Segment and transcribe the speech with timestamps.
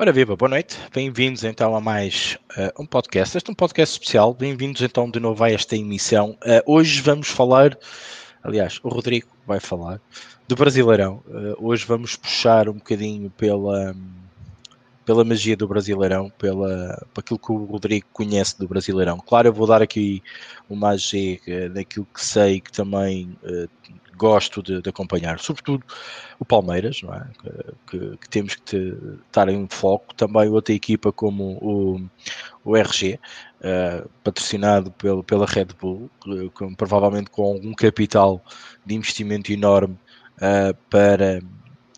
[0.00, 0.78] Ora viva, boa noite.
[0.94, 3.36] Bem-vindos então a mais uh, um podcast.
[3.36, 4.32] Este é um podcast especial.
[4.32, 6.38] Bem-vindos então de novo a esta emissão.
[6.42, 7.76] Uh, hoje vamos falar,
[8.42, 10.00] aliás, o Rodrigo vai falar
[10.48, 11.22] do Brasileirão.
[11.28, 13.94] Uh, hoje vamos puxar um bocadinho pela,
[15.04, 19.18] pela magia do Brasileirão, pela, por aquilo que o Rodrigo conhece do Brasileirão.
[19.18, 20.22] Claro, eu vou dar aqui
[20.68, 21.40] uma AG
[21.72, 23.36] daquilo que sei que também
[24.20, 25.82] gosto de, de, acompanhar, sobretudo
[26.38, 27.26] o Palmeiras, não é?
[27.86, 28.94] que, que temos que te,
[29.26, 32.00] estar em foco, também outra equipa como o,
[32.62, 33.18] o RG, uh,
[33.62, 36.10] eh, patrocinado pelo, pela Red Bull,
[36.52, 38.44] com, provavelmente com algum capital
[38.84, 39.96] de investimento enorme
[40.36, 41.40] uh, para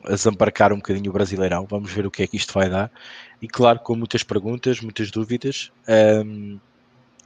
[0.08, 1.66] desembarcar um bocadinho o Brasileirão.
[1.68, 2.90] Vamos ver o que é que isto vai dar.
[3.40, 5.70] E claro, com muitas perguntas, muitas dúvidas.
[5.88, 6.60] Um, ehm,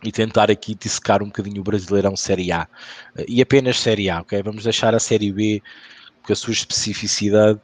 [0.03, 2.69] e tentar aqui dissecar um bocadinho o Brasileirão Série A.
[3.27, 4.43] E apenas Série A, ok?
[4.43, 5.62] Vamos deixar a Série B
[6.23, 7.61] com a sua especificidade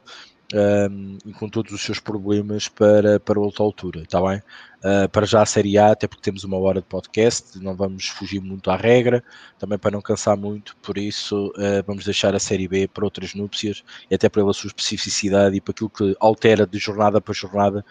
[0.53, 4.41] um, com todos os seus problemas para, para outra altura, está bem?
[4.79, 8.07] Uh, para já a Série A, até porque temos uma hora de podcast, não vamos
[8.07, 9.23] fugir muito à regra,
[9.57, 13.33] também para não cansar muito, por isso uh, vamos deixar a Série B para outras
[13.33, 17.85] núpcias e até pela sua especificidade e para aquilo que altera de jornada para jornada,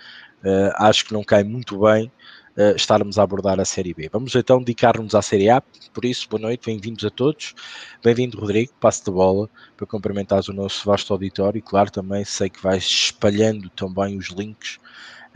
[0.44, 2.12] uh, acho que não cai muito bem
[2.56, 4.08] uh, estarmos a abordar a Série B.
[4.12, 7.54] Vamos então dedicar-nos à Série A, por isso, boa noite, bem-vindos a todos.
[8.02, 12.48] Bem-vindo, Rodrigo, passo de bola para cumprimentares o nosso vasto auditório e, claro, também sei
[12.48, 14.78] que vais espalhando também os links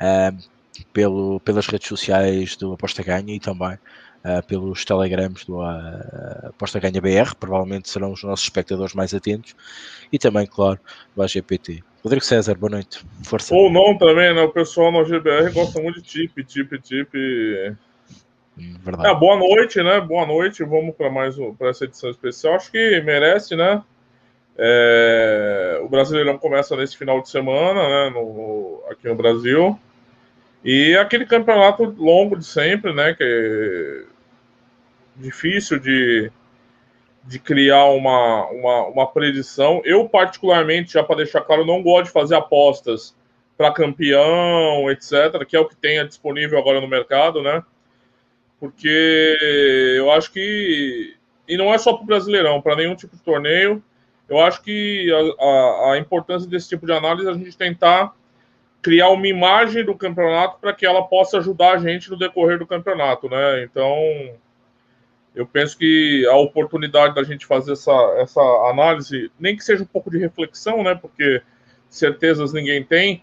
[0.01, 0.37] uh,
[0.93, 3.79] pelo, pelas redes sociais do Aposta Ganha e também
[4.27, 9.55] Uh, pelos telegrams do uh, Aposta Ganha BR, provavelmente serão os nossos espectadores mais atentos,
[10.13, 10.81] e também, claro,
[11.15, 11.85] do AGPT.
[12.03, 13.05] Rodrigo César, boa noite.
[13.25, 13.55] Força.
[13.55, 14.43] Ou não também, né?
[14.43, 17.15] O pessoal no GBR gosta muito de tip, tip, tip.
[18.59, 19.09] Hum, verdade.
[19.09, 20.01] É, boa noite, né?
[20.01, 20.65] Boa noite.
[20.65, 22.55] Vamos para mais para essa edição especial.
[22.55, 23.83] Acho que merece, né?
[24.59, 25.81] É...
[25.83, 28.11] o Brasileirão começa nesse final de semana, né?
[28.11, 28.83] No...
[28.91, 29.79] aqui no Brasil.
[30.65, 33.15] E aquele campeonato longo de sempre, né?
[33.15, 34.05] Que
[35.19, 36.31] difícil de
[37.27, 39.83] de criar uma, uma, uma predição.
[39.85, 43.15] Eu, particularmente, já para deixar claro, não gosto de fazer apostas
[43.57, 47.63] para campeão, etc., que é o que tem disponível agora no mercado, né?
[48.61, 49.37] Porque
[49.97, 51.17] eu acho que.
[51.49, 53.83] E não é só para o Brasileirão, para nenhum tipo de torneio.
[54.29, 58.15] Eu acho que a, a, a importância desse tipo de análise é a gente tentar
[58.83, 62.67] criar uma imagem do campeonato para que ela possa ajudar a gente no decorrer do
[62.67, 63.63] campeonato, né?
[63.65, 63.97] Então,
[65.37, 69.87] eu penso que a oportunidade da gente fazer essa, essa análise, nem que seja um
[69.87, 70.95] pouco de reflexão, né?
[70.95, 71.43] Porque
[71.91, 73.23] certezas ninguém tem,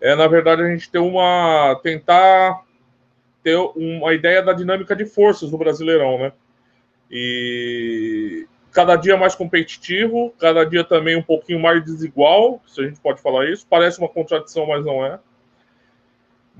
[0.00, 2.64] é na verdade a gente ter uma tentar
[3.42, 6.32] ter uma ideia da dinâmica de forças no Brasileirão, né?
[7.10, 13.00] E cada dia mais competitivo, cada dia também um pouquinho mais desigual, se a gente
[13.00, 13.66] pode falar isso.
[13.68, 15.18] Parece uma contradição, mas não é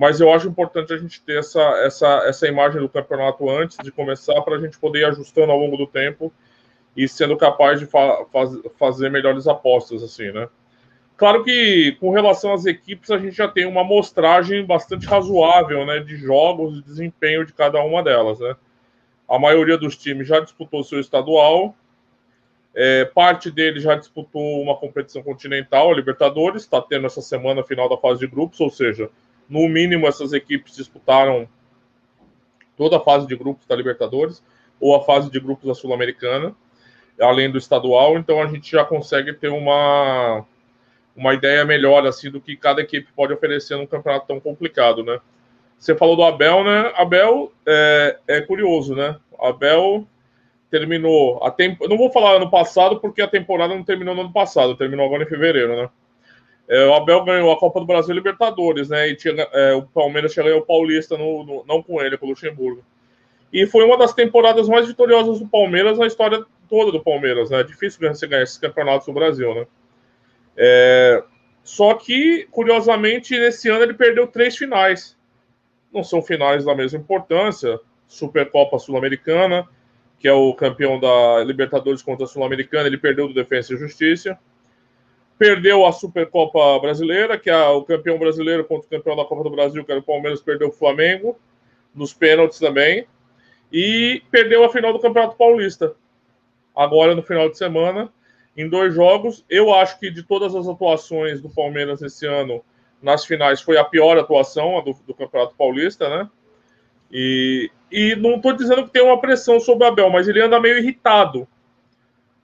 [0.00, 3.92] mas eu acho importante a gente ter essa, essa, essa imagem do campeonato antes de
[3.92, 6.32] começar para a gente poder ir ajustando ao longo do tempo
[6.96, 10.48] e sendo capaz de fa faz, fazer melhores apostas, assim, né?
[11.18, 15.98] Claro que com relação às equipes a gente já tem uma amostragem bastante razoável, né,
[15.98, 18.56] de jogos e desempenho de cada uma delas, né?
[19.28, 21.76] A maioria dos times já disputou seu estadual,
[22.74, 27.86] é, parte deles já disputou uma competição continental, a Libertadores, está tendo essa semana final
[27.86, 29.10] da fase de grupos, ou seja,
[29.50, 31.48] no mínimo, essas equipes disputaram
[32.76, 34.42] toda a fase de grupos da Libertadores
[34.78, 36.54] ou a fase de grupos da Sul-Americana,
[37.20, 38.16] além do estadual.
[38.16, 40.46] Então, a gente já consegue ter uma,
[41.16, 45.18] uma ideia melhor assim do que cada equipe pode oferecer num campeonato tão complicado, né?
[45.76, 46.92] Você falou do Abel, né?
[46.94, 49.16] Abel é, é curioso, né?
[49.38, 50.06] Abel
[50.70, 51.88] terminou a tempo.
[51.88, 55.24] Não vou falar ano passado porque a temporada não terminou no ano passado, terminou agora
[55.24, 55.90] em fevereiro, né?
[56.70, 59.08] É, o Abel ganhou a Copa do Brasil e Libertadores, né?
[59.08, 62.26] E tinha, é, o Palmeiras tinha ganhado o Paulista, no, no, não com ele, com
[62.26, 62.84] o Luxemburgo.
[63.52, 67.64] E foi uma das temporadas mais vitoriosas do Palmeiras na história toda do Palmeiras, né?
[67.64, 69.66] Difícil você ganhar esses campeonatos no Brasil, né?
[70.56, 71.24] É,
[71.64, 75.18] só que, curiosamente, nesse ano ele perdeu três finais.
[75.92, 77.80] Não são finais da mesma importância.
[78.06, 79.66] Supercopa Sul-Americana,
[80.20, 84.38] que é o campeão da Libertadores contra a Sul-Americana, ele perdeu do Defensa e Justiça
[85.40, 89.48] perdeu a Supercopa Brasileira, que é o campeão brasileiro contra o campeão da Copa do
[89.48, 91.34] Brasil, que era o Palmeiras, perdeu o Flamengo,
[91.94, 93.06] nos pênaltis também,
[93.72, 95.94] e perdeu a final do Campeonato Paulista,
[96.76, 98.12] agora no final de semana,
[98.54, 99.42] em dois jogos.
[99.48, 102.62] Eu acho que de todas as atuações do Palmeiras esse ano,
[103.00, 106.28] nas finais, foi a pior atuação a do, do Campeonato Paulista, né?
[107.10, 110.60] E, e não estou dizendo que tem uma pressão sobre o Abel, mas ele anda
[110.60, 111.48] meio irritado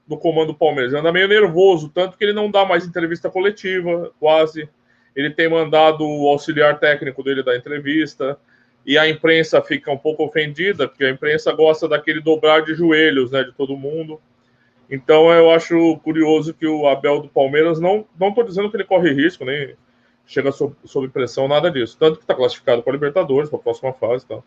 [0.07, 0.93] do comando do Palmeiras.
[0.93, 4.69] Ele anda meio nervoso, tanto que ele não dá mais entrevista coletiva, quase.
[5.15, 8.39] ele tem mandado o auxiliar técnico dele dar entrevista,
[8.85, 13.33] e a imprensa fica um pouco ofendida, porque a imprensa gosta daquele dobrar de joelhos,
[13.33, 14.21] né, de todo mundo.
[14.89, 19.13] Então eu acho curioso que o Abel do Palmeiras não estou dizendo que ele corre
[19.13, 19.75] risco, nem
[20.25, 21.97] chega sob, sob pressão, nada disso.
[21.99, 24.39] Tanto que está classificado para a Libertadores, para a próxima fase, tá?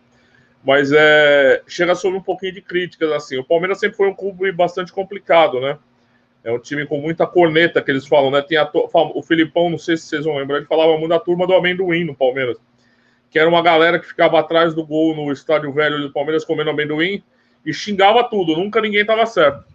[0.64, 3.38] Mas é chega sob um pouquinho de críticas assim.
[3.38, 5.78] O Palmeiras sempre foi um clube bastante complicado, né?
[6.44, 8.42] É um time com muita corneta que eles falam, né?
[8.42, 11.46] Tem a, o Filipão, não sei se vocês vão lembrar, ele falava muito da turma
[11.46, 12.58] do amendoim no Palmeiras
[13.30, 16.72] que era uma galera que ficava atrás do gol no estádio velho do Palmeiras comendo
[16.72, 17.24] amendoim
[17.66, 19.66] e xingava tudo, nunca ninguém estava certo.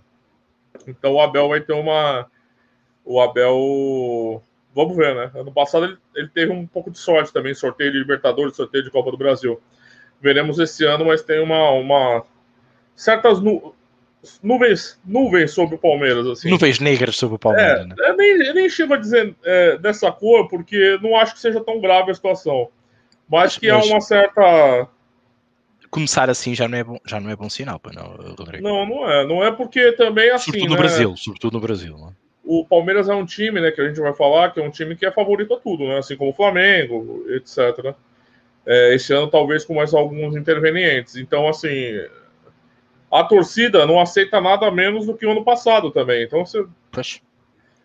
[0.87, 2.27] Então o Abel vai ter uma.
[3.05, 4.43] O Abel.
[4.75, 5.31] Vamos ver, né?
[5.35, 8.91] Ano passado ele, ele teve um pouco de sorte também, sorteio de Libertadores, sorteio de
[8.91, 9.61] Copa do Brasil.
[10.25, 11.71] Veremos esse ano, mas tem uma.
[11.73, 12.25] uma...
[12.97, 13.75] certas nu...
[14.43, 16.27] nuvens, nuvens sobre o Palmeiras.
[16.27, 16.49] Assim.
[16.49, 17.83] Nuvens negras sobre o Palmeiras.
[17.83, 17.95] É, né?
[17.99, 21.63] eu nem, eu nem chego a dizer é, dessa cor, porque não acho que seja
[21.63, 22.71] tão grave a situação.
[23.29, 24.89] Mas que há uma certa.
[25.91, 28.65] Começar assim já não é bom, já não é bom sinal, não, Rodrigo.
[28.65, 29.27] Não, não é.
[29.27, 30.47] Não é porque também assim.
[30.47, 31.99] Sobretudo no né, Brasil, sobretudo no Brasil.
[31.99, 32.13] Né?
[32.47, 34.97] O Palmeiras é um time, né, que a gente vai falar, que é um time
[34.97, 35.99] que é favorito a tudo, né?
[35.99, 37.95] Assim como o Flamengo, etc.
[38.67, 41.17] É, esse ano, talvez, com mais alguns intervenientes.
[41.17, 42.01] Então, assim.
[43.11, 46.25] A torcida não aceita nada menos do que o ano passado também.
[46.25, 46.65] Então, você.
[46.91, 47.21] Poxa.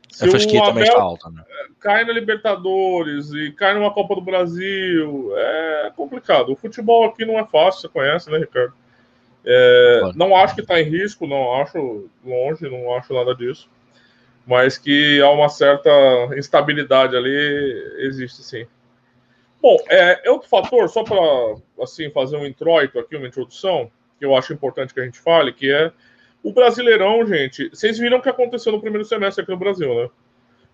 [0.09, 1.43] Se a fasquia também está alta, né?
[1.79, 6.51] Cai na Libertadores e cai numa Copa do Brasil, é complicado.
[6.51, 8.73] O futebol aqui não é fácil, você conhece, né, Ricardo?
[9.45, 10.17] É, claro.
[10.17, 13.69] Não acho que está em risco, não acho longe, não acho nada disso.
[14.47, 15.89] Mas que há uma certa
[16.35, 18.65] instabilidade ali, existe sim.
[19.61, 21.17] Bom, é, é outro fator, só para
[21.81, 25.51] assim, fazer um introito aqui, uma introdução, que eu acho importante que a gente fale,
[25.51, 25.91] que é
[26.41, 30.09] o Brasileirão, gente, vocês viram o que aconteceu no primeiro semestre aqui no Brasil, né?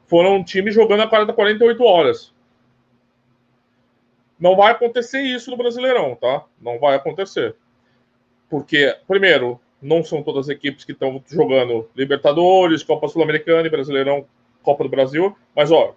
[0.06, 2.34] Foram times jogando a cada 48 horas.
[4.40, 6.46] Não vai acontecer isso no Brasileirão, tá?
[6.62, 7.56] Não vai acontecer.
[8.48, 14.28] Porque, primeiro, não são todas as equipes que estão jogando Libertadores, Copa Sul-Americana e Brasileirão,
[14.62, 15.96] Copa do Brasil, mas, ó,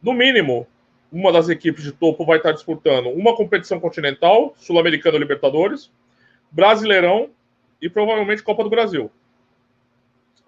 [0.00, 0.66] no mínimo,
[1.14, 5.88] uma das equipes de topo vai estar disputando uma competição continental, Sul-Americana Libertadores,
[6.50, 7.30] Brasileirão
[7.80, 9.08] e provavelmente Copa do Brasil.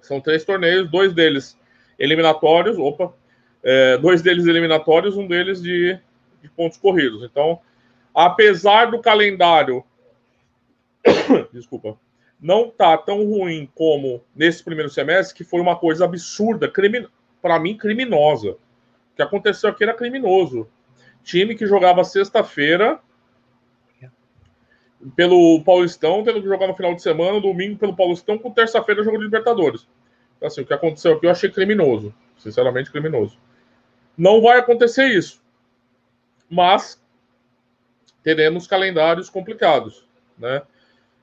[0.01, 1.57] São três torneios, dois deles
[1.97, 3.15] eliminatórios, opa,
[3.63, 5.97] é, dois deles eliminatórios, um deles de,
[6.43, 7.23] de pontos corridos.
[7.23, 7.61] Então,
[8.13, 9.85] apesar do calendário,
[11.55, 11.97] desculpa,
[12.41, 16.71] não tá tão ruim como nesse primeiro semestre, que foi uma coisa absurda,
[17.41, 18.57] para mim criminosa.
[19.17, 20.69] Que aconteceu aqui era criminoso.
[21.25, 23.01] Time que jogava sexta-feira
[25.15, 29.19] pelo Paulistão, tendo que jogar no final de semana, domingo pelo Paulistão, com terça-feira jogo
[29.19, 29.87] de Libertadores.
[30.37, 33.39] Então, assim, o que aconteceu aqui eu achei criminoso, sinceramente criminoso.
[34.17, 35.43] Não vai acontecer isso,
[36.49, 37.03] mas
[38.23, 40.07] teremos calendários complicados,
[40.39, 40.63] né?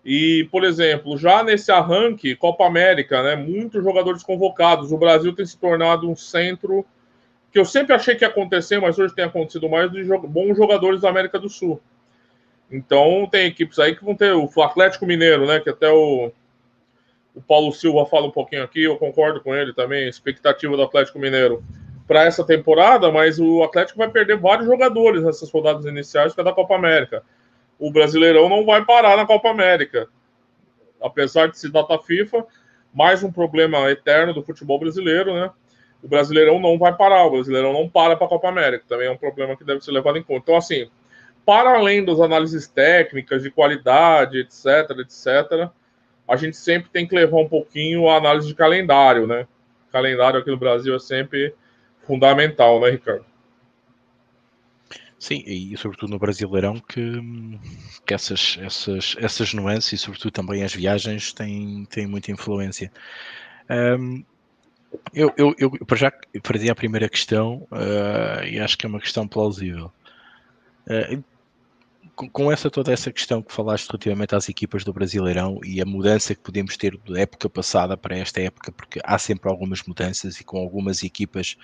[0.06, 4.92] E, por exemplo, já nesse arranque, Copa América, né, muitos jogadores convocados.
[4.92, 6.86] O Brasil tem se tornado um centro
[7.54, 11.02] que eu sempre achei que ia acontecer, mas hoje tem acontecido mais de bons jogadores
[11.02, 11.80] da América do Sul.
[12.70, 15.60] Então tem equipes aí que vão ter o Atlético Mineiro, né?
[15.60, 16.32] Que até o,
[17.36, 21.20] o Paulo Silva fala um pouquinho aqui, eu concordo com ele também, expectativa do Atlético
[21.20, 21.64] Mineiro
[22.08, 26.44] para essa temporada, mas o Atlético vai perder vários jogadores nessas rodadas iniciais que é
[26.44, 27.22] da Copa América.
[27.78, 30.08] O Brasileirão não vai parar na Copa América.
[31.00, 32.48] Apesar de se data FIFA,
[32.92, 35.52] mais um problema eterno do futebol brasileiro, né?
[36.04, 38.84] O Brasileirão não vai parar, o Brasileirão não para para a Copa América.
[38.88, 40.42] Também é um problema que deve ser levado em conta.
[40.44, 40.90] Então, assim,
[41.46, 45.70] para além das análises técnicas, de qualidade, etc, etc,
[46.28, 49.48] a gente sempre tem que levar um pouquinho a análise de calendário, né?
[49.94, 51.54] calendário aqui no Brasil é sempre
[52.08, 53.24] fundamental, né, Ricardo?
[55.20, 57.22] Sim, e sobretudo no Brasileirão que,
[58.06, 62.92] que essas, essas, essas nuances e sobretudo também as viagens têm, têm muita influência.
[63.70, 64.26] Um,
[65.14, 69.00] eu, eu, eu, para já perdi a primeira questão uh, e acho que é uma
[69.00, 69.92] questão plausível.
[70.88, 71.24] Uh,
[72.16, 76.36] com essa toda essa questão que falaste relativamente às equipas do Brasileirão e a mudança
[76.36, 80.44] que podemos ter da época passada para esta época, porque há sempre algumas mudanças e
[80.44, 81.58] com algumas equipas,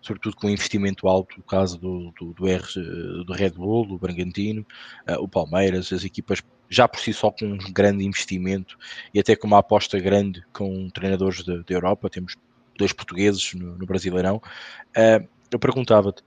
[0.00, 2.62] sobretudo com investimento alto, o caso do, do, do, R,
[3.24, 4.64] do Red Bull, do Bragantino,
[5.08, 8.76] uh, o Palmeiras, as equipas já por si só com um grande investimento
[9.14, 12.36] e até com uma aposta grande com treinadores da Europa, temos
[12.76, 14.36] dois portugueses no, no Brasileirão.
[14.96, 16.22] Uh, eu perguntava-te,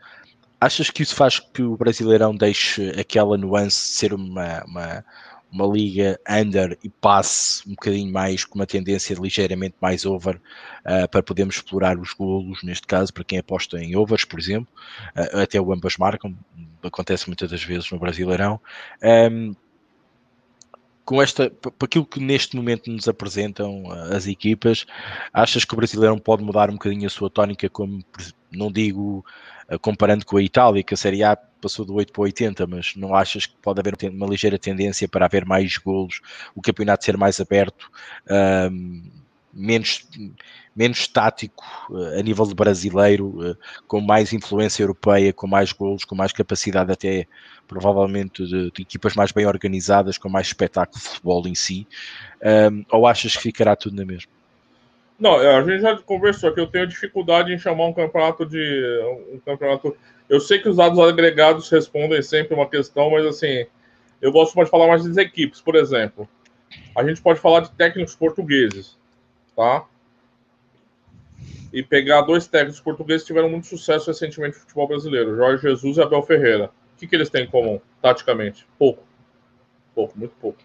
[0.62, 5.06] Achas que isso faz que o Brasileirão deixe aquela nuance de ser uma, uma,
[5.50, 11.08] uma liga under e passe um bocadinho mais, com uma tendência ligeiramente mais over, uh,
[11.10, 14.68] para podermos explorar os golos, neste caso, para quem aposta em overs, por exemplo,
[15.16, 16.38] uh, até o ambas marcam,
[16.84, 18.60] acontece muitas das vezes no Brasileirão.
[21.10, 24.86] Com esta, para aquilo que neste momento nos apresentam as equipas,
[25.34, 28.06] achas que o Brasileirão pode mudar um bocadinho a sua tónica, como
[28.52, 29.26] não digo
[29.82, 33.16] comparando com a Itália, que a Série A passou do 8 para 80, mas não
[33.16, 36.22] achas que pode haver uma ligeira tendência para haver mais golos,
[36.54, 37.90] o campeonato ser mais aberto,
[38.72, 39.02] um,
[39.60, 40.08] menos,
[40.76, 46.04] menos estático uh, a nível de brasileiro, uh, com mais influência europeia, com mais golos,
[46.04, 47.28] com mais capacidade até
[47.68, 51.88] provavelmente de, de, equipas mais bem organizadas, com mais espetáculo de futebol em si,
[52.72, 54.32] um, ou achas que ficará tudo na mesma?
[55.20, 59.02] Não, a gente já conversou que eu tenho dificuldade em chamar um campeonato de
[59.34, 59.96] um campeonato
[60.30, 63.66] eu sei que os dados agregados respondem sempre uma questão, mas assim,
[64.22, 66.30] eu gosto mais de falar mais das equipes, por exemplo.
[66.96, 68.96] A gente pode falar de técnicos portugueses,
[69.60, 69.86] tá?
[71.74, 75.98] E pegar dois técnicos portugueses que tiveram muito sucesso recentemente no futebol brasileiro, Jorge Jesus
[75.98, 76.72] e Abel Ferreira.
[76.96, 78.66] O que, que eles têm em comum, taticamente?
[78.78, 79.04] Pouco.
[79.94, 80.60] Pouco, muito pouco.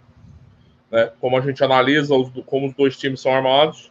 [0.92, 1.10] Né?
[1.20, 3.90] Como a gente analisa os, como os dois times são armados,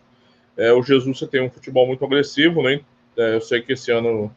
[0.56, 2.80] é, o Jesus tem um futebol muito agressivo, né?
[3.18, 4.34] É, eu sei que esse ano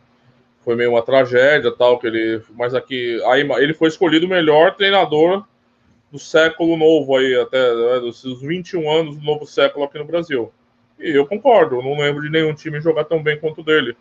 [0.62, 4.74] foi meio uma tragédia, tal, que ele, mas aqui, aí ele foi escolhido o melhor
[4.74, 5.46] treinador
[6.10, 10.52] do século novo aí, até né, dos 21 anos do novo século aqui no Brasil.
[10.98, 13.96] E eu concordo, não lembro de nenhum time jogar tão bem quanto o dele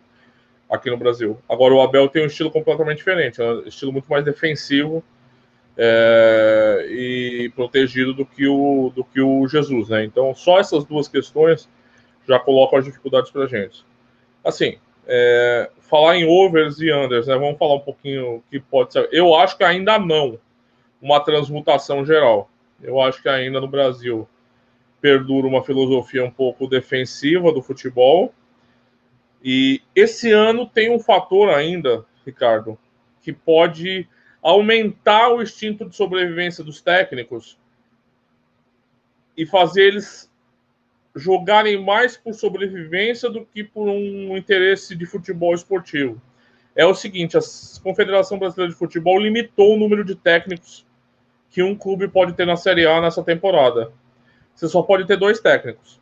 [0.69, 1.37] aqui no Brasil.
[1.47, 5.03] Agora o Abel tem um estilo completamente diferente, é um estilo muito mais defensivo
[5.77, 10.03] é, e protegido do que o do que o Jesus, né?
[10.03, 11.69] Então só essas duas questões
[12.27, 13.85] já colocam as dificuldades para gente.
[14.43, 17.35] Assim, é, falar em overs e unders, né?
[17.35, 19.07] Vamos falar um pouquinho que pode ser.
[19.11, 20.39] Eu acho que ainda não
[21.01, 22.49] uma transmutação geral.
[22.81, 24.27] Eu acho que ainda no Brasil
[25.05, 28.33] perdura uma filosofia um pouco defensiva do futebol.
[29.43, 32.75] E esse ano tem um fator ainda, Ricardo,
[33.21, 34.09] que pode
[34.41, 37.55] aumentar o instinto de sobrevivência dos técnicos
[39.37, 40.27] e fazer eles
[41.15, 46.19] jogarem mais por sobrevivência do que por um interesse de futebol esportivo.
[46.75, 47.41] É o seguinte: a
[47.83, 50.83] Confederação Brasileira de Futebol limitou o número de técnicos
[51.51, 53.93] que um clube pode ter na Série A nessa temporada.
[54.55, 55.99] Você só pode ter dois técnicos.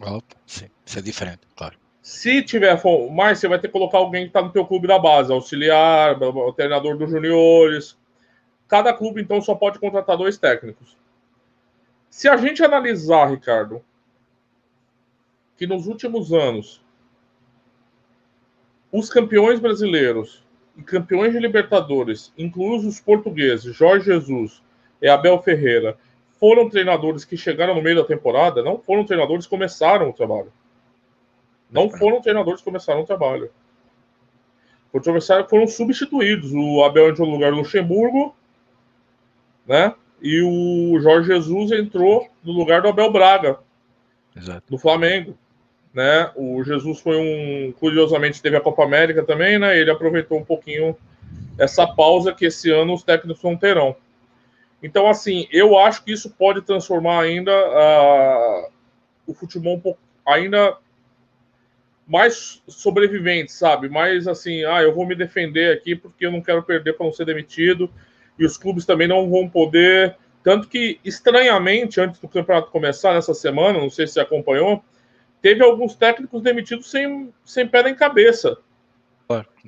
[0.00, 1.76] Opa, sim, isso é diferente, claro.
[2.02, 2.80] Se tiver
[3.12, 6.22] mais, você vai ter que colocar alguém que está no teu clube da base, auxiliar,
[6.22, 7.98] o treinador dos juniores.
[8.68, 10.96] Cada clube, então, só pode contratar dois técnicos.
[12.08, 13.82] Se a gente analisar, Ricardo,
[15.56, 16.82] que nos últimos anos
[18.90, 24.62] os campeões brasileiros e campeões de Libertadores, inclusos os portugueses, Jorge Jesus
[25.02, 25.98] e Abel Ferreira,
[26.38, 30.52] foram treinadores que chegaram no meio da temporada, não foram treinadores que começaram o trabalho.
[31.70, 33.50] Não foram treinadores que começaram o trabalho.
[35.48, 36.52] Foram substituídos.
[36.52, 38.34] O Abel entrou no lugar do Luxemburgo,
[39.66, 39.94] né?
[40.22, 43.58] E o Jorge Jesus entrou no lugar do Abel Braga,
[44.34, 44.64] Exato.
[44.68, 45.36] do Flamengo
[45.98, 46.30] né?
[46.36, 49.76] O Jesus foi um, curiosamente teve a Copa América também, né?
[49.76, 50.96] Ele aproveitou um pouquinho
[51.58, 53.96] essa pausa que esse ano os técnicos não terão.
[54.82, 58.70] Então, assim, eu acho que isso pode transformar ainda uh,
[59.26, 60.76] o futebol um pouco, ainda
[62.06, 63.88] mais sobrevivente, sabe?
[63.88, 67.12] Mais assim, ah, eu vou me defender aqui porque eu não quero perder para não
[67.12, 67.90] ser demitido.
[68.38, 70.16] E os clubes também não vão poder.
[70.42, 74.82] Tanto que, estranhamente, antes do campeonato começar, nessa semana, não sei se você acompanhou,
[75.42, 78.56] teve alguns técnicos demitidos sem, sem pé nem cabeça.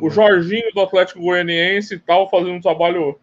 [0.01, 3.19] O Jorginho do Atlético Goianiense e tal, fazendo um trabalho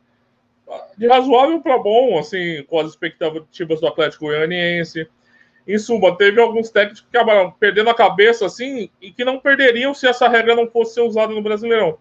[0.97, 5.07] de razoável para bom, assim, com as expectativas do Atlético Goianiense.
[5.67, 9.93] Em suma, teve alguns técnicos que acabaram perdendo a cabeça, assim, e que não perderiam
[9.93, 11.97] se essa regra não fosse ser usada no Brasileirão.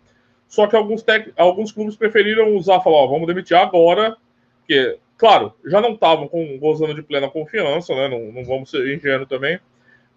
[0.48, 1.32] Só que alguns, tec...
[1.36, 4.16] alguns clubes preferiram usar, falar, ó, vamos demitir agora,
[4.58, 8.08] porque, claro, já não estavam gozando de plena confiança, né?
[8.08, 9.58] Não, não vamos ser ingênuos também.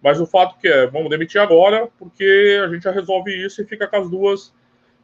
[0.02, 3.66] Mas o fato que é, vamos demitir agora, porque a gente já resolve isso e
[3.66, 4.54] fica com as duas,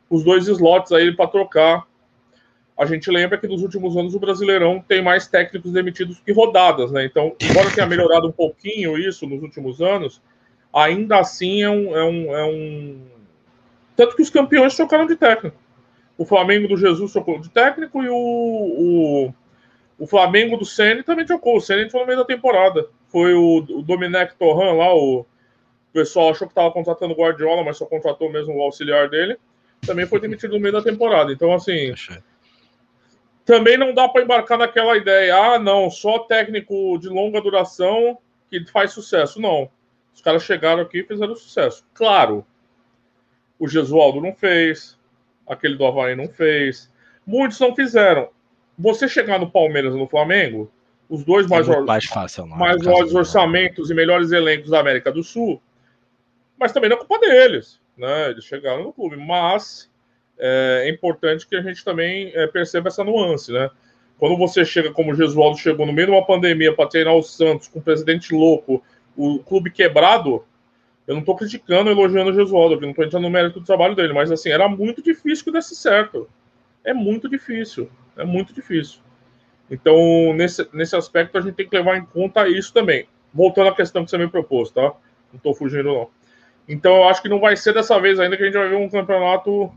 [0.09, 1.87] os dois slots aí para trocar.
[2.79, 6.93] A gente lembra que nos últimos anos o Brasileirão tem mais técnicos demitidos que rodadas,
[6.93, 7.05] né?
[7.05, 10.21] Então, embora tenha melhorado um pouquinho isso nos últimos anos,
[10.73, 13.01] ainda assim é um, é um, é um...
[13.97, 15.57] Tanto que os campeões trocaram de técnico.
[16.19, 19.35] O Flamengo do Jesus trocou de técnico e o, o,
[19.99, 21.57] o Flamengo do Senna também trocou.
[21.57, 25.27] O Senna entrou no meio da temporada foi o, o Domenech Torran lá, o, o
[25.93, 29.39] pessoal achou que estava contratando o Guardiola, mas só contratou mesmo o auxiliar dele.
[29.81, 31.33] Também foi demitido no meio da temporada.
[31.33, 31.95] Então, assim.
[33.47, 38.19] Também não dá para embarcar naquela ideia, ah, não, só técnico de longa duração
[38.51, 39.41] que faz sucesso.
[39.41, 39.71] Não.
[40.13, 41.87] Os caras chegaram aqui e fizeram sucesso.
[41.95, 42.45] Claro,
[43.57, 44.99] o Gesualdo não fez,
[45.49, 46.93] aquele do Havaí não fez,
[47.25, 48.31] muitos não fizeram.
[48.77, 50.71] Você chegar no Palmeiras e no Flamengo,
[51.09, 55.13] os dois é mais, mais, fácil, não, mais maiores orçamentos e melhores elencos da América
[55.13, 55.63] do Sul,
[56.59, 58.31] mas também não é culpa deles, né?
[58.31, 59.89] Eles chegaram no clube, mas
[60.39, 63.71] é, é importante que a gente também é, perceba essa nuance, né?
[64.19, 67.23] Quando você chega como o Gesualdo chegou no meio de uma pandemia para treinar o
[67.23, 68.83] Santos com o presidente louco,
[69.17, 70.45] o clube quebrado,
[71.07, 74.13] eu não estou criticando, elogiando o Gesualdo, não estou entrando no mérito do trabalho dele,
[74.13, 76.29] mas assim, era muito difícil que desse certo.
[76.83, 79.01] É muito difícil, é muito difícil.
[79.71, 83.07] Então, nesse, nesse aspecto, a gente tem que levar em conta isso também.
[83.35, 84.83] Voltando à questão que você me propôs, tá?
[84.83, 86.09] Não estou fugindo, não.
[86.69, 88.77] Então, eu acho que não vai ser dessa vez ainda que a gente vai ver
[88.77, 89.73] um campeonato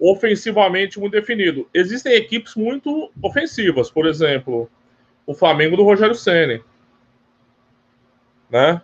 [0.00, 1.68] ofensivamente muito definido.
[1.74, 4.70] Existem equipes muito ofensivas, por exemplo,
[5.26, 6.62] o Flamengo do Rogério Ceni,
[8.50, 8.80] né?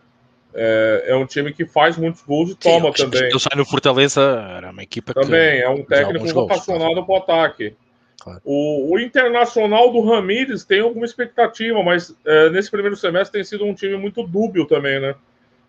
[0.59, 3.31] É, é, um time que faz muitos gols e toma Sim, também.
[3.31, 4.23] Eu saio no Fortaleza,
[4.57, 7.75] era uma equipe também é um técnico vocacionado para o ataque.
[8.21, 8.41] Claro.
[8.45, 13.65] O, o, Internacional do Ramires tem alguma expectativa, mas é, nesse primeiro semestre tem sido
[13.67, 15.15] um time muito dúbio também, né?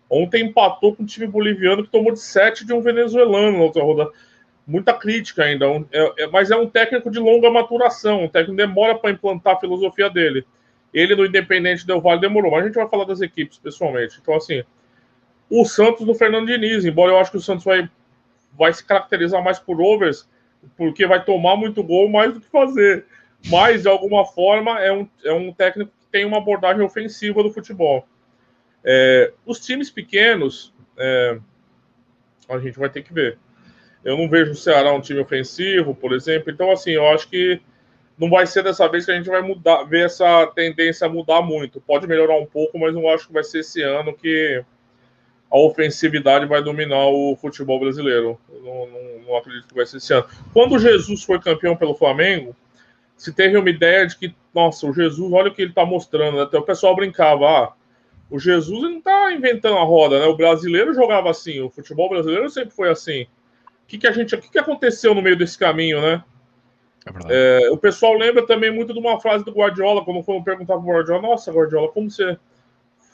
[0.08, 3.82] Ontem empatou com um time boliviano que tomou de 7 de um venezuelano na outra
[3.82, 4.10] rodada
[4.68, 8.94] muita crítica ainda, é, é, mas é um técnico de longa maturação, um técnico demora
[8.98, 10.46] para implantar a filosofia dele.
[10.92, 14.18] Ele no Independente Del Vale demorou, mas a gente vai falar das equipes pessoalmente.
[14.20, 14.62] Então, assim,
[15.50, 17.88] o Santos do Fernando Diniz, embora eu acho que o Santos vai,
[18.58, 20.28] vai se caracterizar mais por overs,
[20.76, 23.06] porque vai tomar muito gol mais do que fazer.
[23.46, 27.50] Mas, de alguma forma, é um, é um técnico que tem uma abordagem ofensiva do
[27.50, 28.06] futebol.
[28.84, 31.38] É, os times pequenos, é,
[32.50, 33.38] a gente vai ter que ver.
[34.04, 36.50] Eu não vejo o Ceará um time ofensivo, por exemplo.
[36.50, 37.60] Então, assim, eu acho que
[38.18, 41.80] não vai ser dessa vez que a gente vai mudar, ver essa tendência mudar muito.
[41.80, 44.62] Pode melhorar um pouco, mas não acho que vai ser esse ano que
[45.50, 48.38] a ofensividade vai dominar o futebol brasileiro.
[48.48, 50.26] Não, não, não acredito que vai ser esse ano.
[50.52, 52.54] Quando o Jesus foi campeão pelo Flamengo,
[53.16, 56.36] se teve uma ideia de que, nossa, o Jesus, olha o que ele está mostrando.
[56.36, 56.42] Né?
[56.42, 57.72] Até o pessoal brincava, ah,
[58.30, 60.26] o Jesus não está inventando a roda, né?
[60.26, 63.26] O brasileiro jogava assim, o futebol brasileiro sempre foi assim
[63.88, 66.22] que, que a gente, o que, que aconteceu no meio desse caminho, né?
[67.26, 70.74] É é, o pessoal lembra também muito de uma frase do Guardiola, quando foram perguntar
[70.74, 72.36] pro Guardiola, nossa, Guardiola, como você.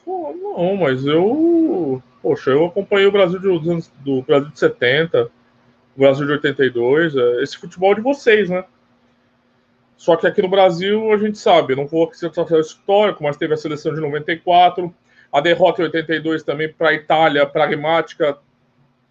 [0.04, 2.02] Pô, não, mas eu.
[2.20, 5.30] Poxa, eu acompanhei o Brasil de, anos, do Brasil de 70,
[5.96, 8.64] o Brasil de 82, é, esse futebol de vocês, né?
[9.96, 13.54] Só que aqui no Brasil a gente sabe, não vou aqui ser histórico, mas teve
[13.54, 14.92] a seleção de 94,
[15.30, 18.36] a derrota em 82 também para a Itália, pragmática,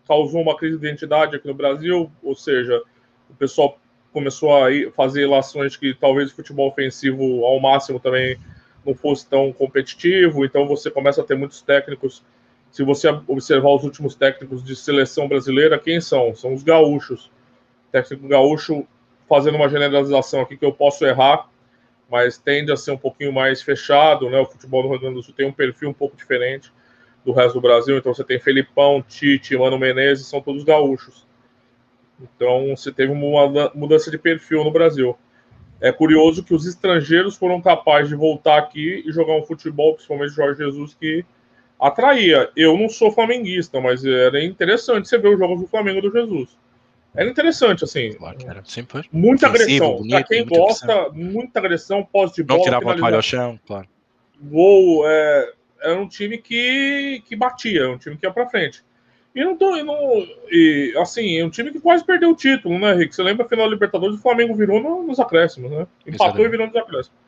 [0.07, 2.81] causou uma crise de identidade aqui no Brasil, ou seja,
[3.29, 3.79] o pessoal
[4.11, 8.37] começou a fazer relações que talvez o futebol ofensivo ao máximo também
[8.85, 12.23] não fosse tão competitivo, então você começa a ter muitos técnicos.
[12.69, 16.35] Se você observar os últimos técnicos de seleção brasileira, quem são?
[16.35, 17.31] São os gaúchos.
[17.91, 18.85] técnico gaúcho,
[19.29, 21.49] fazendo uma generalização aqui que eu posso errar,
[22.09, 24.39] mas tende a ser um pouquinho mais fechado, né?
[24.39, 26.71] O futebol do Rio Grande do Sul tem um perfil um pouco diferente
[27.25, 27.97] do resto do Brasil.
[27.97, 31.25] Então você tem Felipão, Tite, Mano Menezes, são todos gaúchos.
[32.21, 35.17] Então você teve uma mudança de perfil no Brasil.
[35.81, 40.31] É curioso que os estrangeiros foram capazes de voltar aqui e jogar um futebol, principalmente
[40.31, 41.25] o Jorge Jesus, que
[41.79, 42.49] atraía.
[42.55, 46.57] Eu não sou flamenguista, mas era interessante você ver os jogos do Flamengo do Jesus.
[47.15, 48.13] Era interessante, assim.
[48.13, 48.63] Claro que era.
[48.65, 50.07] Sempre muita agressão.
[50.07, 52.59] Para quem gosta, muita agressão, pós de bola.
[52.59, 53.87] Não tirava o ao chão, claro.
[54.41, 55.53] Gol, é,
[55.83, 58.83] era um time que, que batia, um time que ia para frente.
[59.35, 59.75] E não tô.
[59.75, 59.97] E não,
[60.49, 63.15] e, assim, é um time que quase perdeu o título, né, Rick?
[63.15, 64.17] Você lembra a final da Libertadores?
[64.17, 65.87] O Flamengo virou no, nos acréscimos, né?
[66.05, 66.47] Empatou Exatamente.
[66.47, 67.23] e virou nos acréscimos.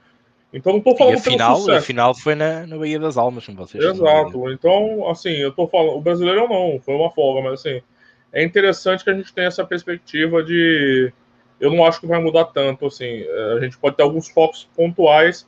[0.53, 3.45] Então não tô falando e a final, a final foi na, na Bahia das Almas,
[3.45, 3.83] com vocês.
[3.83, 4.49] Exato.
[4.51, 5.97] Então, assim, eu tô falando.
[5.97, 7.81] O brasileiro não, foi uma folga, mas assim,
[8.31, 11.11] é interessante que a gente tenha essa perspectiva de.
[11.59, 13.25] Eu não acho que vai mudar tanto, assim.
[13.57, 15.47] A gente pode ter alguns focos pontuais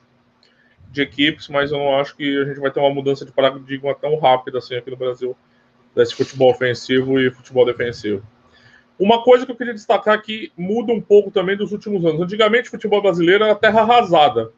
[0.92, 3.94] de equipes, mas eu não acho que a gente vai ter uma mudança de paradigma
[3.96, 5.36] tão rápida assim aqui no Brasil,
[5.96, 8.24] desse futebol ofensivo e futebol defensivo.
[9.00, 12.22] Uma coisa que eu queria destacar que muda um pouco também dos últimos anos.
[12.22, 14.52] Antigamente, o futebol brasileiro era terra arrasada.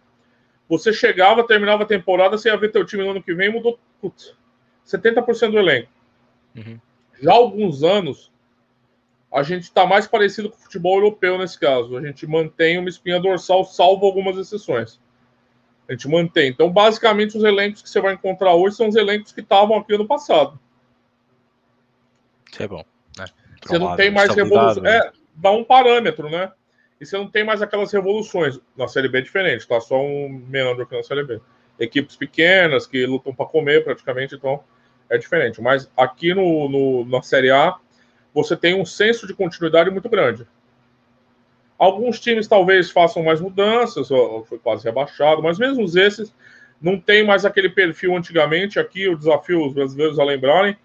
[0.70, 3.78] Você chegava, terminava a temporada, você ia ver teu time no ano que vem, mudou
[4.00, 4.34] putz,
[4.88, 5.90] 70% do elenco.
[6.56, 6.80] Uhum.
[7.22, 8.32] Já há alguns anos,
[9.32, 11.98] a gente está mais parecido com o futebol europeu nesse caso.
[11.98, 15.00] A gente mantém uma espinha dorsal, salvo algumas exceções.
[15.90, 16.50] A gente mantém.
[16.50, 19.96] Então, basicamente, os elencos que você vai encontrar hoje são os elencos que estavam aqui
[19.96, 20.58] ano passado.
[22.52, 22.86] Isso é bom.
[23.18, 23.26] Né?
[23.66, 24.84] Você não tem mais revolução.
[24.84, 24.98] Né?
[24.98, 26.52] É, dá um parâmetro, né?
[27.00, 28.60] e você não tem mais aquelas revoluções.
[28.76, 29.80] Na Série B é diferente, tá?
[29.80, 31.40] Só um meandro aqui na Série B.
[31.80, 34.62] Equipes pequenas que lutam para comer praticamente, então
[35.10, 35.62] é diferente.
[35.62, 37.76] Mas aqui no, no, na Série A,
[38.34, 40.46] você tem um senso de continuidade muito grande.
[41.80, 46.36] Alguns times talvez façam mais mudanças, foi quase rebaixado, mas mesmo esses
[46.82, 48.80] não tem mais aquele perfil antigamente.
[48.80, 50.78] Aqui o desafio os brasileiros a lembrarem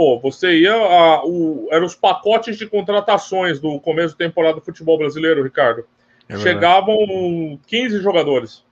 [0.00, 0.74] pô, você ia.
[0.74, 5.84] A, o, eram os pacotes de contratações do começo da temporada do futebol brasileiro, Ricardo.
[6.26, 6.96] É Chegavam
[7.66, 8.64] 15 jogadores.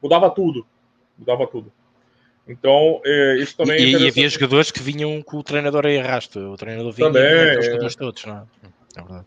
[0.00, 0.64] Mudava tudo.
[1.18, 1.72] Mudava tudo.
[2.46, 5.98] Então, é, isso também e, é e havia jogadores que vinham com o treinador aí
[5.98, 6.38] arrasto.
[6.38, 7.98] O treinador vinha também, e os jogadores é.
[7.98, 8.42] todos, não é?
[8.96, 9.26] é verdade.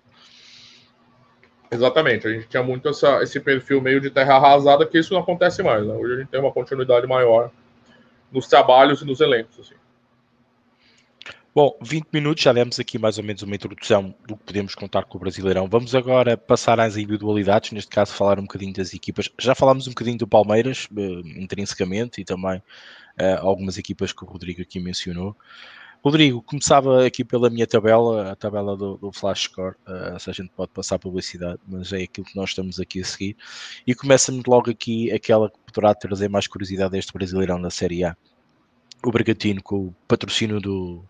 [1.73, 5.21] Exatamente, a gente tinha muito essa, esse perfil meio de terra arrasada, que isso não
[5.21, 5.87] acontece mais.
[5.87, 5.93] Né?
[5.93, 7.49] Hoje a gente tem uma continuidade maior
[8.29, 9.57] nos trabalhos e nos elencos.
[9.57, 9.75] Assim.
[11.55, 15.05] Bom, 20 minutos, já demos aqui mais ou menos uma introdução do que podemos contar
[15.05, 15.67] com o Brasileirão.
[15.67, 19.29] Vamos agora passar às individualidades, neste caso falar um bocadinho das equipas.
[19.39, 24.27] Já falámos um bocadinho do Palmeiras, uh, intrinsecamente, e também uh, algumas equipas que o
[24.27, 25.35] Rodrigo aqui mencionou.
[26.03, 30.33] Rodrigo, começava aqui pela minha tabela, a tabela do, do Flash Score, uh, se a
[30.33, 33.37] gente pode passar publicidade, mas é aquilo que nós estamos aqui a seguir.
[33.85, 38.17] E começa-me logo aqui aquela que poderá trazer mais curiosidade deste Brasileirão da Série A.
[39.05, 41.05] O Bragantino, com o patrocínio do,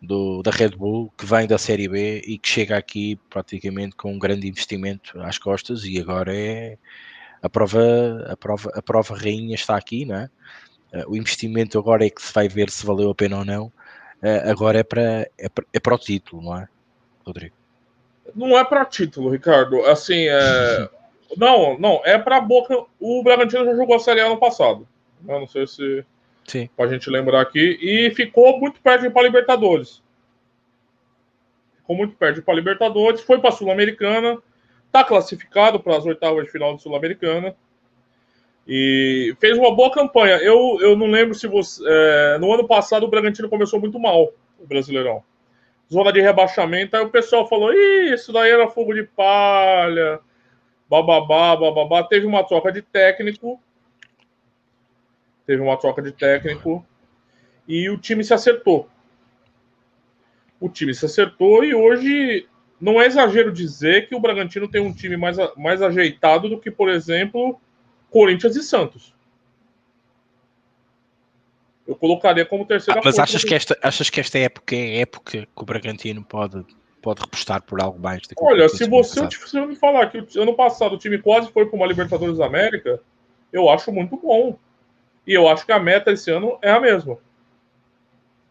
[0.00, 4.10] do, da Red Bull, que vem da Série B e que chega aqui praticamente com
[4.10, 6.78] um grande investimento às costas e agora é
[7.42, 10.30] a prova, a prova, a prova rainha está aqui, não é?
[10.94, 13.70] Uh, o investimento agora é que se vai ver se valeu a pena ou não.
[14.24, 16.66] Uh, agora é para, é para, é para o título, não é,
[17.26, 17.54] Rodrigo?
[18.34, 19.84] Não é para título, Ricardo.
[19.84, 20.88] Assim, é...
[21.36, 22.74] não, não, é para a boca.
[22.98, 24.88] O Bragantino já jogou a Série A no passado.
[25.28, 26.04] Eu não sei se
[26.46, 26.68] Sim.
[26.76, 27.78] Pra gente lembrar aqui.
[27.80, 30.02] E ficou muito perto de ir para Libertadores.
[31.78, 33.20] Ficou muito perto de ir para Libertadores.
[33.22, 34.38] Foi para Sul-Americana.
[34.86, 37.56] Está classificado para as oitavas de final de Sul-Americana.
[38.66, 40.36] E fez uma boa campanha.
[40.36, 41.82] Eu, eu não lembro se você.
[41.86, 45.22] É, no ano passado o Bragantino começou muito mal, o Brasileirão.
[45.92, 46.96] Zona de rebaixamento.
[46.96, 50.20] Aí o pessoal falou: isso daí era fogo de palha.
[50.88, 52.02] Bababá, bababá.
[52.04, 53.60] Teve uma troca de técnico
[55.46, 56.84] teve uma troca de técnico
[57.66, 58.88] e o time se acertou.
[60.60, 62.48] O time se acertou e hoje
[62.80, 66.70] não é exagero dizer que o Bragantino tem um time mais, mais ajeitado do que,
[66.70, 67.60] por exemplo,
[68.14, 69.12] Corinthians e Santos.
[71.84, 75.00] Eu colocaria como terceira ah, Mas achas que, esta, achas que esta época é a
[75.00, 76.64] época que o Bragantino pode,
[77.02, 78.22] pode repostar por algo mais?
[78.38, 81.86] Olha, se você, se me falar que ano passado o time quase foi para uma
[81.86, 83.00] Libertadores da América,
[83.52, 84.56] eu acho muito bom.
[85.26, 87.18] E eu acho que a meta esse ano é a mesma.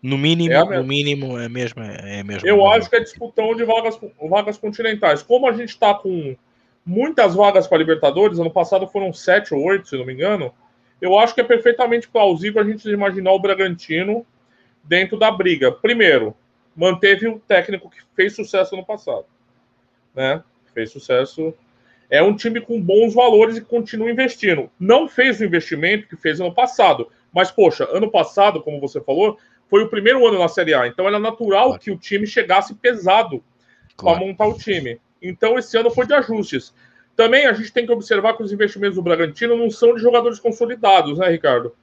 [0.01, 1.85] No mínimo, é no mínimo é a mesma.
[1.85, 3.97] É a mesma eu acho que é disputão de vagas,
[4.29, 5.23] vagas continentais.
[5.23, 6.35] Como a gente está com
[6.85, 10.53] muitas vagas para Libertadores, ano passado foram sete ou oito, se não me engano.
[11.01, 14.25] Eu acho que é perfeitamente plausível a gente imaginar o Bragantino
[14.83, 15.71] dentro da briga.
[15.71, 16.35] Primeiro,
[16.75, 19.25] manteve o técnico que fez sucesso no passado,
[20.15, 20.43] né?
[20.73, 21.53] Fez sucesso
[22.13, 24.69] é um time com bons valores e continua investindo.
[24.79, 29.39] Não fez o investimento que fez ano passado, mas, poxa, ano passado, como você falou,
[29.67, 31.81] foi o primeiro ano na Série A, então era natural claro.
[31.81, 33.43] que o time chegasse pesado
[33.97, 34.19] claro.
[34.19, 34.99] para montar o time.
[35.23, 36.73] Então, esse ano foi de ajustes.
[37.15, 40.39] Também a gente tem que observar que os investimentos do Bragantino não são de jogadores
[40.39, 41.73] consolidados, né, Ricardo?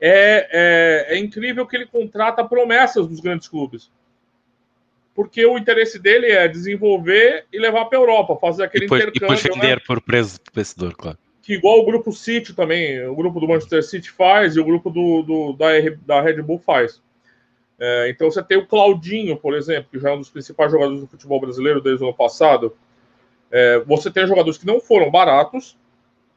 [0.00, 3.90] É, é, é incrível que ele contrata promessas dos grandes clubes
[5.14, 9.34] porque o interesse dele é desenvolver e levar para a Europa, fazer aquele depois, intercâmbio.
[9.34, 9.82] E depois vender né?
[9.86, 11.16] por preço vencedor, claro.
[11.40, 14.90] Que igual o grupo City também, o grupo do Manchester City faz e o grupo
[14.90, 15.68] do, do da,
[16.04, 17.00] da Red Bull faz.
[17.78, 21.00] É, então você tem o Claudinho, por exemplo, que já é um dos principais jogadores
[21.00, 22.76] do futebol brasileiro desde o ano passado.
[23.50, 25.76] É, você tem jogadores que não foram baratos,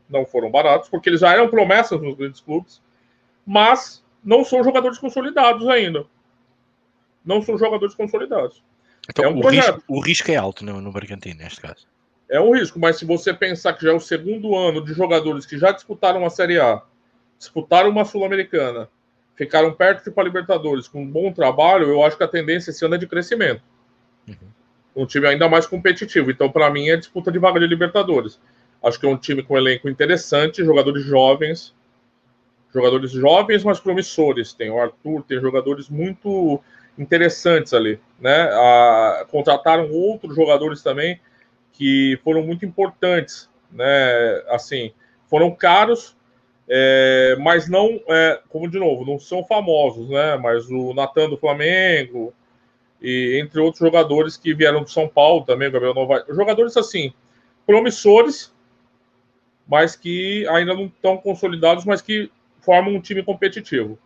[0.10, 2.82] não foram baratos, porque eles já eram promessas nos grandes clubes,
[3.46, 6.06] mas não são jogadores consolidados ainda
[7.28, 8.64] não são jogadores consolidados.
[9.10, 11.86] Então, é um o, risco, o, risco, é alto no, no Bragantino, neste caso.
[12.30, 15.46] É um risco, mas se você pensar que já é o segundo ano de jogadores
[15.46, 16.82] que já disputaram a Série A,
[17.38, 18.90] disputaram uma Sul-Americana,
[19.38, 22.72] ficaram perto de ir para Libertadores com um bom trabalho, eu acho que a tendência
[22.72, 23.62] esse ano é de crescimento.
[24.28, 24.36] Uhum.
[24.96, 26.32] Um time ainda mais competitivo.
[26.32, 28.40] Então, para mim, é disputa de vaga de Libertadores.
[28.84, 31.74] Acho que é um time com um elenco interessante, jogadores jovens,
[32.74, 34.54] jogadores jovens, mas promissores.
[34.54, 36.60] Tem o Arthur, tem jogadores muito
[36.98, 38.50] interessantes ali, né?
[38.52, 41.20] A, contrataram outros jogadores também
[41.74, 44.44] que foram muito importantes, né?
[44.50, 44.92] Assim,
[45.30, 46.16] foram caros,
[46.70, 50.36] é, mas não, é, como de novo, não são famosos, né?
[50.38, 52.34] Mas o Natan do Flamengo
[53.02, 57.14] e entre outros jogadores que vieram do São Paulo também, Gabriel Novaes, jogadores assim
[57.66, 58.54] promissores,
[59.68, 64.00] mas que ainda não estão consolidados, mas que formam um time competitivo.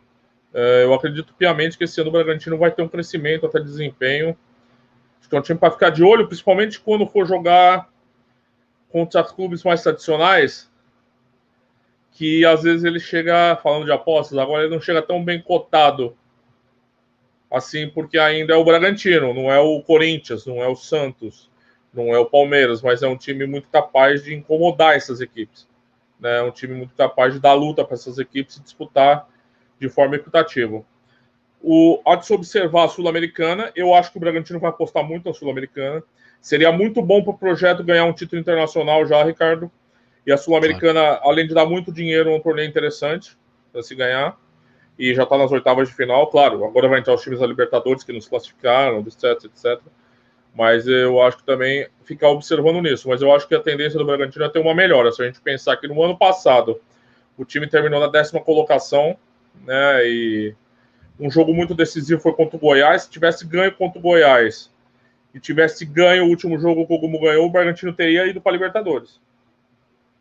[0.51, 4.35] É, eu acredito piamente que esse ano o Bragantino vai ter um crescimento até desempenho.
[5.19, 7.87] Acho que é um time para ficar de olho, principalmente quando for jogar
[8.89, 10.70] contra clubes mais tradicionais,
[12.11, 16.15] que às vezes ele chega, falando de apostas, agora ele não chega tão bem cotado
[17.51, 21.49] assim, porque ainda é o Bragantino, não é o Corinthians, não é o Santos,
[21.93, 25.67] não é o Palmeiras, mas é um time muito capaz de incomodar essas equipes.
[26.19, 26.37] Né?
[26.37, 29.27] É um time muito capaz de dar luta para essas equipes e disputar
[29.79, 30.83] de forma equitativa.
[31.61, 35.27] O, há de se observar a Sul-Americana, eu acho que o Bragantino vai apostar muito
[35.27, 36.01] na Sul-Americana.
[36.39, 39.69] Seria muito bom para o projeto ganhar um título internacional já, Ricardo.
[40.25, 43.37] E a Sul-Americana, além de dar muito dinheiro, é um torneio interessante
[43.71, 44.37] para se ganhar.
[44.97, 46.63] E já está nas oitavas de final, claro.
[46.63, 49.81] Agora vai entrar os times da Libertadores que nos classificaram, etc, etc.
[50.53, 53.09] Mas eu acho que também ficar observando nisso.
[53.09, 55.11] Mas eu acho que a tendência do Bragantino é ter uma melhora.
[55.11, 56.79] Se a gente pensar que no ano passado
[57.35, 59.17] o time terminou na décima colocação,
[59.65, 60.05] né?
[60.05, 60.53] E
[61.19, 63.03] um jogo muito decisivo foi contra o Goiás.
[63.03, 64.69] Se tivesse ganho contra o Goiás
[65.33, 68.51] e tivesse ganho o último jogo que o Gumu ganhou, o Bragantino teria ido para
[68.51, 69.19] a Libertadores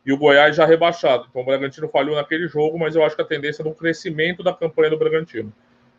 [0.04, 1.26] e o Goiás já rebaixado.
[1.28, 4.42] Então o Bragantino falhou naquele jogo, mas eu acho que a tendência é do crescimento
[4.42, 5.52] da campanha do Bragantino.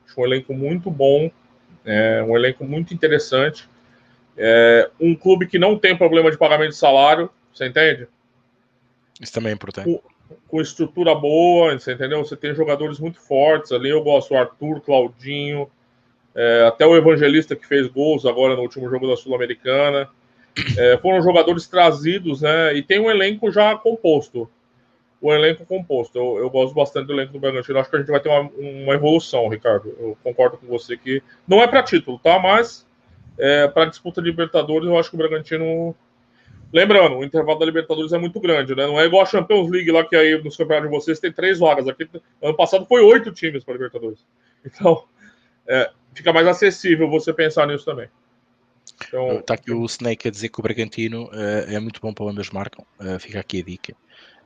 [0.05, 1.29] Acho um elenco muito bom,
[1.85, 3.69] é, um elenco muito interessante.
[4.37, 8.07] É, um clube que não tem problema de pagamento de salário, você entende?
[9.19, 9.85] Isso também é importante.
[9.85, 10.01] Com,
[10.47, 12.23] com estrutura boa, você entendeu?
[12.25, 13.89] Você tem jogadores muito fortes ali.
[13.89, 15.69] Eu gosto do Arthur, Claudinho,
[16.33, 20.09] é, até o Evangelista que fez gols agora no último jogo da Sul-Americana.
[20.77, 22.73] É, foram jogadores trazidos, né?
[22.75, 24.49] E tem um elenco já composto.
[25.21, 26.17] O elenco composto.
[26.17, 27.79] Eu, eu gosto bastante do elenco do Bragantino.
[27.79, 29.95] Acho que a gente vai ter uma, uma evolução, Ricardo.
[29.99, 32.39] Eu concordo com você que não é para título, tá?
[32.39, 32.85] Mas
[33.37, 35.95] é, para disputa de Libertadores, eu acho que o Bragantino.
[36.73, 38.87] Lembrando, o intervalo da Libertadores é muito grande, né?
[38.87, 41.59] Não é igual a Champions League lá que aí nos campeonatos de vocês tem três
[41.59, 41.87] vagas.
[41.87, 42.09] Aqui,
[42.41, 44.25] ano passado foi oito times para Libertadores.
[44.63, 45.05] Então,
[45.67, 48.07] é, fica mais acessível você pensar nisso também.
[49.07, 52.25] Então, Está aqui o Snake a dizer que o Bragantino uh, é muito bom para
[52.25, 52.85] onde eles marcam.
[52.99, 53.95] Uh, fica aqui a dica.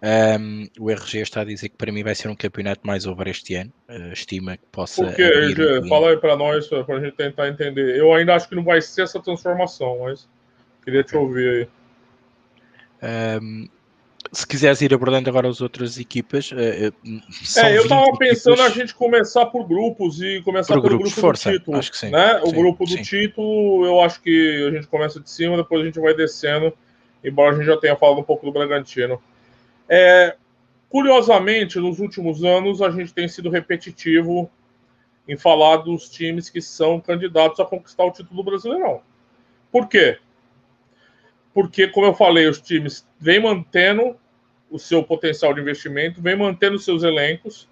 [0.01, 3.27] Um, o RG está a dizer que para mim vai ser um campeonato mais over
[3.27, 3.71] este ano.
[3.89, 5.03] Uh, estima que possa.
[5.03, 5.87] Por quê, RG?
[5.87, 7.97] Fala aí para nós, para a gente tentar entender.
[7.97, 10.27] Eu ainda acho que não vai ser essa transformação, mas
[10.83, 11.69] queria te ouvir
[13.01, 13.39] aí.
[13.41, 13.67] Um,
[14.31, 16.51] se quiseres ir abordando agora as outras equipas.
[16.51, 16.93] Uh,
[17.57, 21.21] é, eu estava pensando a gente começar por grupos e começar por pelo grupos, grupo
[21.21, 21.77] força, do título.
[21.77, 22.09] Acho que sim.
[22.09, 22.41] Né?
[22.43, 23.01] O sim, grupo do sim.
[23.01, 26.73] título, eu acho que a gente começa de cima, depois a gente vai descendo,
[27.23, 29.21] embora a gente já tenha falado um pouco do Bragantino.
[29.88, 30.35] É,
[30.89, 34.49] curiosamente, nos últimos anos, a gente tem sido repetitivo
[35.27, 39.01] em falar dos times que são candidatos a conquistar o título do Brasileirão.
[39.71, 40.19] Por quê?
[41.55, 44.17] Porque, como eu falei, os times vêm mantendo
[44.69, 47.69] o seu potencial de investimento, vem mantendo seus elencos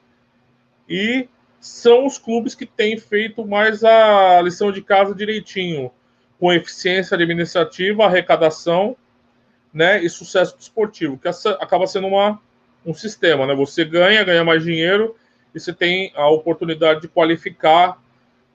[0.88, 1.28] e
[1.60, 5.92] são os clubes que têm feito mais a lição de casa direitinho,
[6.40, 8.96] com eficiência administrativa, arrecadação
[9.74, 12.40] né, e sucesso esportivo, que acaba sendo uma,
[12.86, 13.46] um sistema.
[13.46, 13.54] Né?
[13.54, 15.14] Você ganha, ganha mais dinheiro
[15.54, 18.02] e você tem a oportunidade de qualificar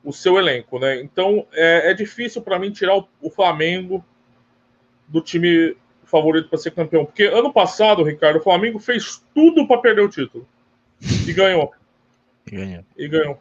[0.02, 0.78] o seu elenco.
[0.78, 1.02] Né?
[1.02, 4.02] Então é, é difícil para mim tirar o, o Flamengo
[5.08, 7.04] do time favorito para ser campeão.
[7.04, 10.46] Porque ano passado, Ricardo, o Flamengo fez tudo para perder o título.
[11.26, 11.72] E ganhou.
[12.46, 12.84] E ganhou.
[12.96, 13.38] E ganhou.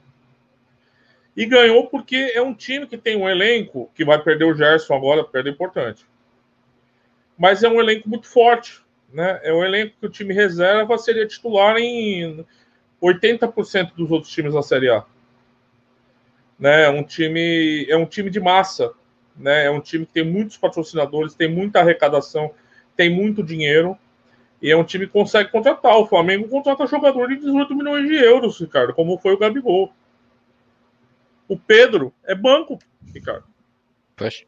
[1.35, 4.95] E ganhou porque é um time que tem um elenco que vai perder o Gerson
[4.95, 6.05] agora, perda importante.
[7.37, 8.81] Mas é um elenco muito forte.
[9.13, 9.39] Né?
[9.43, 12.45] É um elenco que o time reserva seria titular em
[13.01, 15.05] 80% dos outros times da Série A.
[16.59, 16.89] Né?
[16.89, 18.91] Um time, é um time de massa
[19.37, 19.65] né?
[19.65, 22.51] É um time que tem muitos patrocinadores, tem muita arrecadação,
[22.95, 23.97] tem muito dinheiro.
[24.61, 25.95] E é um time que consegue contratar.
[25.97, 29.93] O Flamengo contrata jogador de 18 milhões de euros, Ricardo, como foi o Gabigol.
[31.47, 32.79] O Pedro é banco,
[33.13, 33.45] Ricardo.
[34.15, 34.45] Poxa.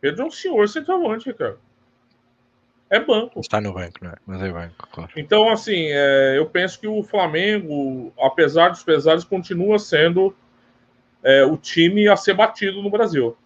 [0.00, 1.58] Pedro é um senhor centroavante, Ricardo.
[2.88, 3.40] É banco.
[3.40, 4.14] Está no banco, né?
[4.26, 5.10] Mas é banco, claro.
[5.16, 10.34] Então, assim, é, eu penso que o Flamengo, apesar dos pesares, continua sendo
[11.22, 13.36] é, o time a ser batido no Brasil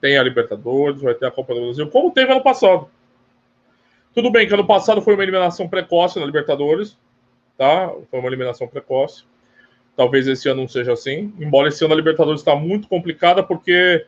[0.00, 2.88] tem a Libertadores, vai ter a Copa do Brasil, como teve ano passado.
[4.14, 6.98] Tudo bem que ano passado foi uma eliminação precoce na Libertadores,
[7.56, 7.92] tá?
[8.10, 9.24] Foi uma eliminação precoce.
[9.94, 11.34] Talvez esse ano não seja assim.
[11.38, 14.06] Embora esse ano a Libertadores está muito complicada porque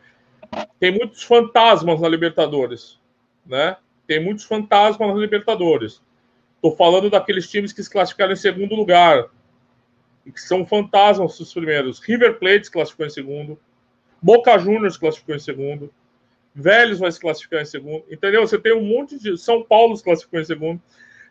[0.79, 2.99] tem muitos fantasmas na Libertadores,
[3.47, 3.77] né?
[4.07, 6.03] Tem muitos fantasmas na Libertadores.
[6.57, 9.29] Estou falando daqueles times que se classificaram em segundo lugar
[10.25, 12.01] e que são fantasmas os primeiros.
[12.01, 13.59] River Plate se classificou em segundo.
[14.21, 15.93] Boca Juniors classificou em segundo.
[16.55, 18.47] Vélez vai se classificar em segundo, entendeu?
[18.47, 19.39] Você tem um monte de.
[19.39, 20.83] São Paulo se classificou em segundo.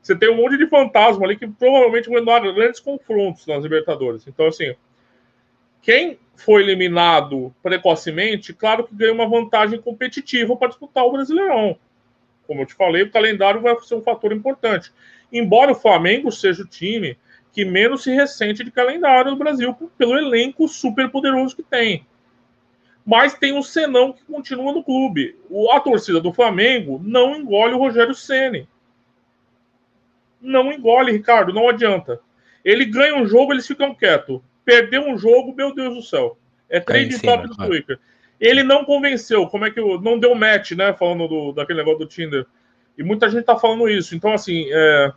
[0.01, 4.25] Você tem um monte de fantasma ali que provavelmente vão dar grandes confrontos nas Libertadores.
[4.25, 4.73] Então, assim,
[5.81, 11.77] quem foi eliminado precocemente, claro que ganha uma vantagem competitiva para disputar o Brasileirão.
[12.45, 14.93] Como eu te falei, o calendário vai ser um fator importante.
[15.31, 17.17] Embora o Flamengo seja o time
[17.51, 22.05] que menos se ressente de calendário no Brasil, pelo elenco super poderoso que tem.
[23.07, 25.33] Mas tem um senão que continua no clube.
[25.71, 28.67] A torcida do Flamengo não engole o Rogério Ceni.
[30.41, 32.19] Não engole, Ricardo, não adianta.
[32.65, 34.41] Ele ganha um jogo, eles ficam quietos.
[34.65, 36.37] Perdeu um jogo, meu Deus do céu.
[36.69, 37.97] É trade top do Twitter.
[38.41, 40.91] Ele não convenceu, como é que eu, não deu match, né?
[40.91, 42.45] Falando do, daquele negócio do Tinder.
[42.97, 44.17] E muita gente tá falando isso.
[44.17, 45.13] Então, assim, é,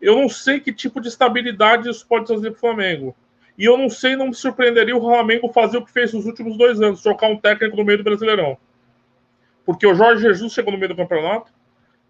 [0.00, 3.14] eu não sei que tipo de estabilidade isso pode trazer para o Flamengo.
[3.62, 6.58] E eu não sei, não me surpreenderia o Flamengo fazer o que fez nos últimos
[6.58, 8.58] dois anos, trocar um técnico no meio do Brasileirão.
[9.64, 11.52] Porque o Jorge Jesus chegou no meio do campeonato,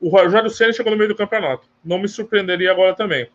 [0.01, 1.69] o Rogério Senna chegou no meio do campeonato.
[1.85, 3.29] Não me surpreenderia agora também.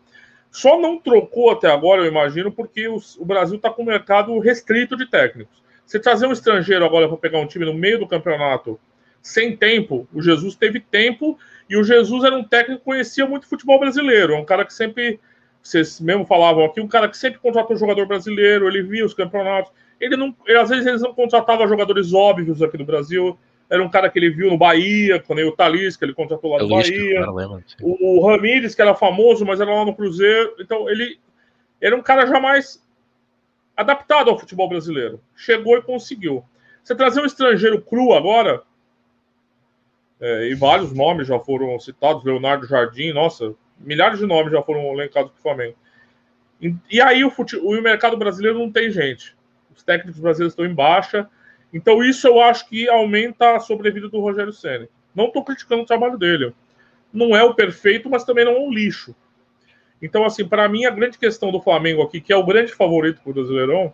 [0.49, 4.39] Só não trocou até agora, eu imagino, porque o, o Brasil está com um mercado
[4.39, 5.61] restrito de técnicos.
[5.85, 8.79] Você trazer um estrangeiro agora para pegar um time no meio do campeonato
[9.21, 11.37] sem tempo, o Jesus teve tempo
[11.69, 14.33] e o Jesus era um técnico que conhecia muito futebol brasileiro.
[14.33, 15.19] É um cara que sempre,
[15.67, 19.71] vocês mesmo falavam aqui, um cara que sempre contratou jogador brasileiro, ele via os campeonatos.
[19.99, 23.37] Ele não, ele, às vezes eles não contratavam jogadores óbvios aqui no Brasil.
[23.69, 26.69] Era um cara que ele viu no Bahia, quando o Talisca, ele contratou lá no
[26.69, 27.21] Bahia.
[27.81, 30.55] o, o Ramires, que era famoso, mas era lá no Cruzeiro.
[30.59, 31.19] Então, ele
[31.81, 32.81] era um cara jamais
[33.75, 35.19] adaptado ao futebol brasileiro.
[35.35, 36.45] Chegou e conseguiu.
[36.81, 38.63] Você trazer um estrangeiro cru agora,
[40.21, 44.91] é, e vários nomes já foram citados, Leonardo Jardim, nossa, milhares de nomes já foram
[44.93, 45.75] elencados para o Flamengo.
[46.61, 47.55] E, e aí o, fute...
[47.57, 49.35] o mercado brasileiro não tem gente.
[49.75, 51.29] Os técnicos brasileiros estão em baixa.
[51.73, 54.87] Então isso eu acho que aumenta a sobrevida do Rogério Senna.
[55.13, 56.53] Não estou criticando o trabalho dele.
[57.11, 59.15] Não é o perfeito, mas também não é um lixo.
[60.01, 63.21] Então, assim, para mim, a grande questão do Flamengo aqui, que é o grande favorito
[63.21, 63.93] para o Brasileirão,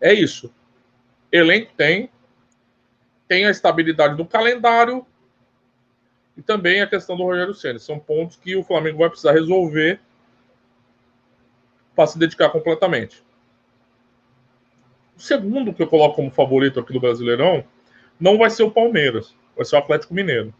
[0.00, 0.52] é isso.
[1.32, 2.10] Elenco tem,
[3.26, 5.06] tem a estabilidade do calendário
[6.36, 7.80] e também a questão do Rogério Ceni.
[7.80, 10.00] São pontos que o Flamengo vai precisar resolver
[11.94, 13.24] para se dedicar completamente.
[15.16, 17.64] O segundo que eu coloco como favorito aqui do Brasileirão
[18.20, 20.52] não vai ser o Palmeiras, vai ser o Atlético Mineiro.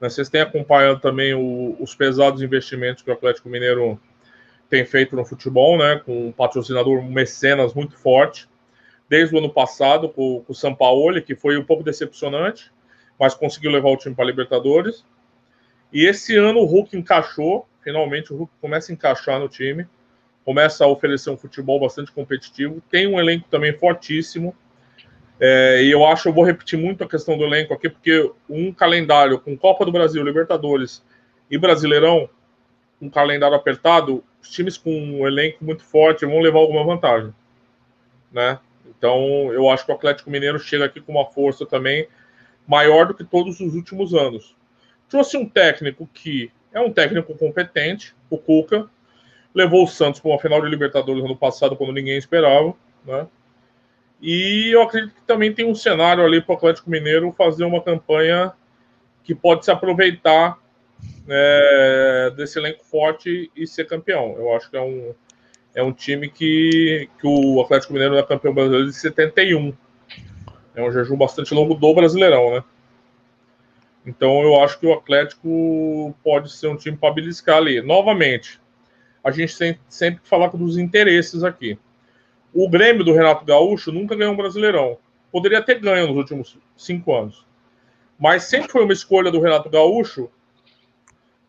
[0.00, 4.00] Né, vocês têm acompanhado também o, os pesados investimentos que o Atlético Mineiro
[4.68, 6.02] tem feito no futebol, né?
[6.04, 8.48] Com um patrocinador um mecenas muito forte
[9.08, 12.72] desde o ano passado com, com o Sampaoli, que foi um pouco decepcionante,
[13.18, 15.04] mas conseguiu levar o time para a Libertadores.
[15.92, 19.86] E esse ano o Hulk encaixou, finalmente o Hulk começa a encaixar no time,
[20.44, 24.54] começa a oferecer um futebol bastante competitivo, tem um elenco também fortíssimo.
[25.38, 28.72] É, e eu acho, eu vou repetir muito a questão do elenco aqui, porque um
[28.72, 31.02] calendário com Copa do Brasil, Libertadores
[31.50, 32.28] e Brasileirão,
[33.00, 37.34] um calendário apertado, os times com um elenco muito forte vão levar alguma vantagem,
[38.32, 38.58] né?
[38.88, 42.08] Então, eu acho que o Atlético Mineiro chega aqui com uma força também
[42.66, 44.56] maior do que todos os últimos anos.
[45.08, 48.88] Trouxe um técnico que é um técnico competente, o Cuca,
[49.54, 52.74] levou o Santos para uma final de Libertadores ano passado, quando ninguém esperava,
[53.04, 53.26] né?
[54.20, 57.82] E eu acredito que também tem um cenário ali para o Atlético Mineiro fazer uma
[57.82, 58.52] campanha
[59.22, 60.58] que pode se aproveitar
[61.28, 64.34] é, desse elenco forte e ser campeão.
[64.36, 65.14] Eu acho que é um,
[65.74, 69.74] é um time que, que o Atlético Mineiro é campeão brasileiro de 71.
[70.76, 72.64] É um jejum bastante longo do Brasileirão, né?
[74.06, 77.82] Então eu acho que o Atlético pode ser um time para beliscar ali.
[77.82, 78.60] Novamente,
[79.24, 81.76] a gente tem sempre que falar dos interesses aqui.
[82.54, 84.96] O Grêmio do Renato Gaúcho nunca ganhou um Brasileirão.
[85.32, 87.44] Poderia ter ganho nos últimos cinco anos.
[88.16, 90.30] Mas sempre foi uma escolha do Renato Gaúcho,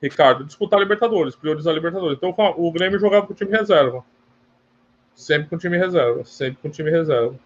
[0.02, 2.18] Ricardo, disputar Libertadores, priorizar Libertadores.
[2.18, 4.04] Então o Grêmio jogava com o time reserva
[5.18, 7.38] sempre com time reserva, sempre com time reserva.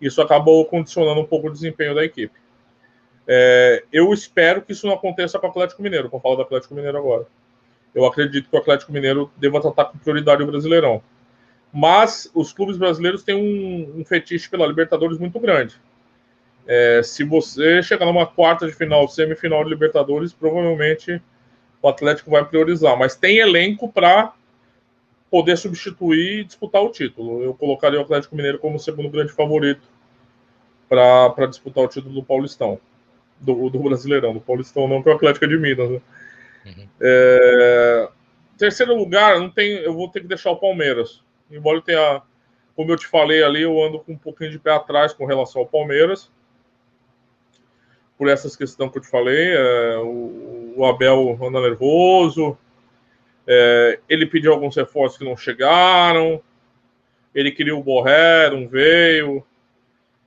[0.00, 2.34] Isso acabou condicionando um pouco o desempenho da equipe.
[3.26, 6.74] É, eu espero que isso não aconteça com o Atlético Mineiro, vou falar do Atlético
[6.74, 7.26] Mineiro agora.
[7.94, 11.02] Eu acredito que o Atlético Mineiro deva tratar com prioridade o Brasileirão.
[11.72, 15.74] Mas os clubes brasileiros têm um, um fetiche pela Libertadores muito grande.
[16.66, 21.20] É, se você chegar numa quarta de final, semifinal de Libertadores, provavelmente
[21.82, 22.98] o Atlético vai priorizar.
[22.98, 24.32] Mas tem elenco para
[25.30, 27.42] poder substituir e disputar o título.
[27.42, 29.88] Eu colocaria o Atlético Mineiro como o segundo grande favorito
[30.88, 32.78] para disputar o título do Paulistão,
[33.40, 35.90] do, do, Brasileirão, do Paulistão não, que é o Atlético é de Minas.
[35.90, 36.00] Né?
[36.64, 36.88] Uhum.
[37.00, 38.08] É,
[38.56, 41.22] terceiro lugar, não tem, eu vou ter que deixar o Palmeiras.
[41.50, 42.22] Embora eu tenha,
[42.74, 45.62] como eu te falei ali, eu ando com um pouquinho de pé atrás com relação
[45.62, 46.30] ao Palmeiras.
[48.16, 49.54] por essas questões que eu te falei.
[49.54, 52.56] É, o, o, Abel anda nervoso,
[53.46, 56.42] é, ele pediu alguns reforços que não chegaram,
[57.34, 59.44] ele queria o Borré, não veio.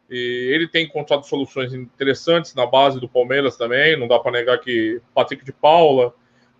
[0.10, 3.98] E ele tem encontrado soluções interessantes na base do Palmeiras também.
[3.98, 6.14] Não dá para negar que Patrick de Paula,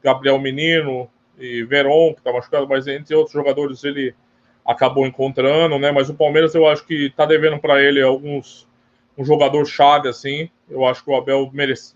[0.04, 4.14] Gabriel Menino e Veron, que está machucado, mas entre outros jogadores ele
[4.66, 5.92] acabou encontrando, né?
[5.92, 8.68] Mas o Palmeiras eu acho que está devendo para ele alguns
[9.18, 10.50] um jogador chave assim.
[10.70, 11.96] Eu acho que o Abel merece,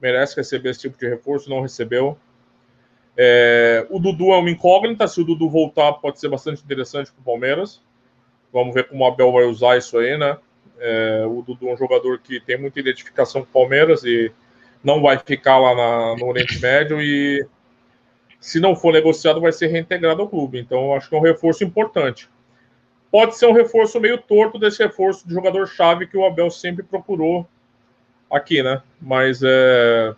[0.00, 2.18] merece receber esse tipo de reforço, não recebeu.
[3.22, 5.06] É, o Dudu é uma incógnita.
[5.06, 7.82] Se o Dudu voltar, pode ser bastante interessante para o Palmeiras.
[8.50, 10.38] Vamos ver como o Abel vai usar isso aí, né?
[10.78, 14.32] É, o Dudu é um jogador que tem muita identificação com o Palmeiras e
[14.82, 17.46] não vai ficar lá na, no Oriente Médio e
[18.40, 20.58] se não for negociado vai ser reintegrado ao clube.
[20.58, 22.26] Então acho que é um reforço importante.
[23.10, 27.46] Pode ser um reforço meio torto desse reforço de jogador-chave que o Abel sempre procurou
[28.30, 28.82] aqui, né?
[28.98, 30.14] Mas é,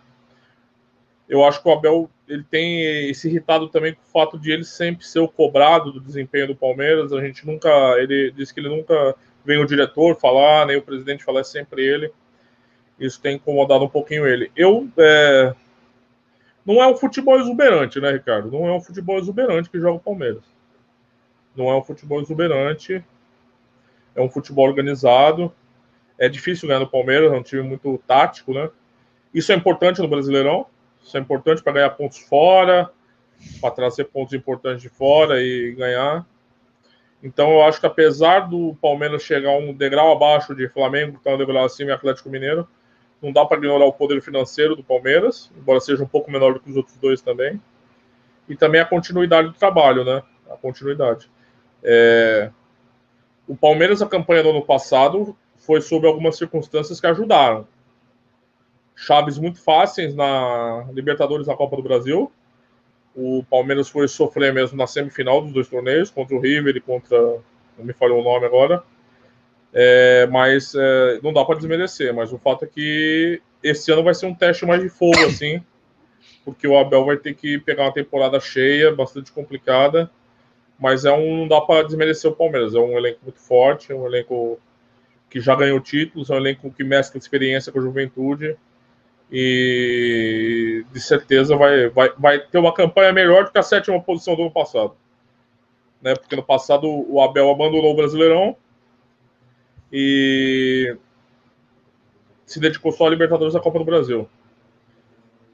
[1.27, 4.63] eu acho que o Abel ele tem se irritado também com o fato de ele
[4.63, 7.11] sempre ser o cobrado do desempenho do Palmeiras.
[7.11, 11.23] A gente nunca, ele disse que ele nunca vem o diretor falar, nem o presidente
[11.23, 12.11] falar, é sempre ele.
[12.99, 14.51] Isso tem incomodado um pouquinho ele.
[14.55, 14.87] Eu.
[14.97, 15.53] É...
[16.65, 18.49] Não é um futebol exuberante, né, Ricardo?
[18.49, 20.43] Não é um futebol exuberante que joga o Palmeiras.
[21.53, 23.03] Não é um futebol exuberante.
[24.15, 25.53] É um futebol organizado.
[26.17, 28.69] É difícil ganhar no Palmeiras, é um time muito tático, né?
[29.33, 30.67] Isso é importante no Brasileirão.
[31.03, 32.89] Isso é importante para ganhar pontos fora,
[33.59, 36.25] para trazer pontos importantes de fora e ganhar.
[37.21, 41.31] Então eu acho que apesar do Palmeiras chegar um degrau abaixo de Flamengo, que está
[41.31, 42.67] um degrau acima e Atlético Mineiro,
[43.21, 46.59] não dá para ignorar o poder financeiro do Palmeiras, embora seja um pouco menor do
[46.59, 47.61] que os outros dois também.
[48.49, 50.21] E também a continuidade do trabalho, né?
[50.51, 51.31] A continuidade.
[51.81, 52.51] É...
[53.47, 57.65] O Palmeiras, a campanha do ano passado, foi sob algumas circunstâncias que ajudaram.
[58.95, 62.31] Chaves muito fáceis na Libertadores na Copa do Brasil,
[63.15, 67.17] o Palmeiras foi sofrer mesmo na semifinal dos dois torneios, contra o River e contra.
[67.77, 68.83] Não me falhou o nome agora.
[69.71, 72.13] É, mas é, não dá para desmerecer.
[72.13, 75.63] Mas o fato é que esse ano vai ser um teste mais de fogo, assim,
[76.43, 80.09] porque o Abel vai ter que pegar uma temporada cheia, bastante complicada.
[80.79, 82.73] Mas é um, não dá para desmerecer o Palmeiras.
[82.73, 84.59] É um elenco muito forte, é um elenco
[85.29, 88.57] que já ganhou títulos, é um elenco que mescla experiência com a juventude
[89.35, 94.35] e de certeza vai, vai, vai ter uma campanha melhor do que a sétima posição
[94.35, 94.95] do ano passado.
[95.99, 96.13] Né?
[96.15, 98.55] Porque no passado o Abel abandonou o Brasileirão
[99.91, 100.95] e
[102.45, 104.29] se dedicou só a Libertadores da Copa do Brasil.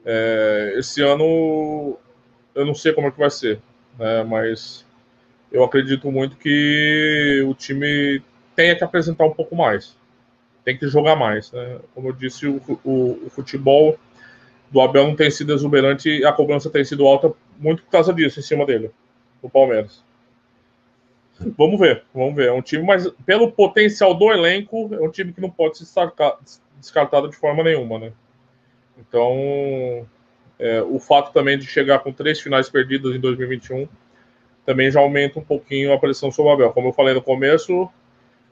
[0.04, 1.96] É, esse ano
[2.54, 3.62] eu não sei como é que vai ser,
[3.98, 4.22] né?
[4.24, 4.84] mas
[5.50, 8.22] eu acredito muito que o time
[8.54, 9.98] tenha que apresentar um pouco mais
[10.70, 11.50] tem que jogar mais.
[11.50, 11.80] Né?
[11.94, 13.98] Como eu disse, o, o, o, futebol
[14.70, 18.14] do Abel não tem sido exuberante e a cobrança tem sido alta muito por causa
[18.14, 18.90] disso em cima dele,
[19.42, 20.04] o Palmeiras.
[21.56, 22.48] Vamos ver, vamos ver.
[22.48, 25.86] É um time, mas pelo potencial do elenco, é um time que não pode ser
[26.78, 28.12] descartado de forma nenhuma, né?
[28.98, 30.06] Então,
[30.58, 33.88] é, o fato também de chegar com três finais perdidas em 2021
[34.66, 36.72] também já aumenta um pouquinho a pressão sobre o Abel.
[36.72, 37.90] Como eu falei no começo,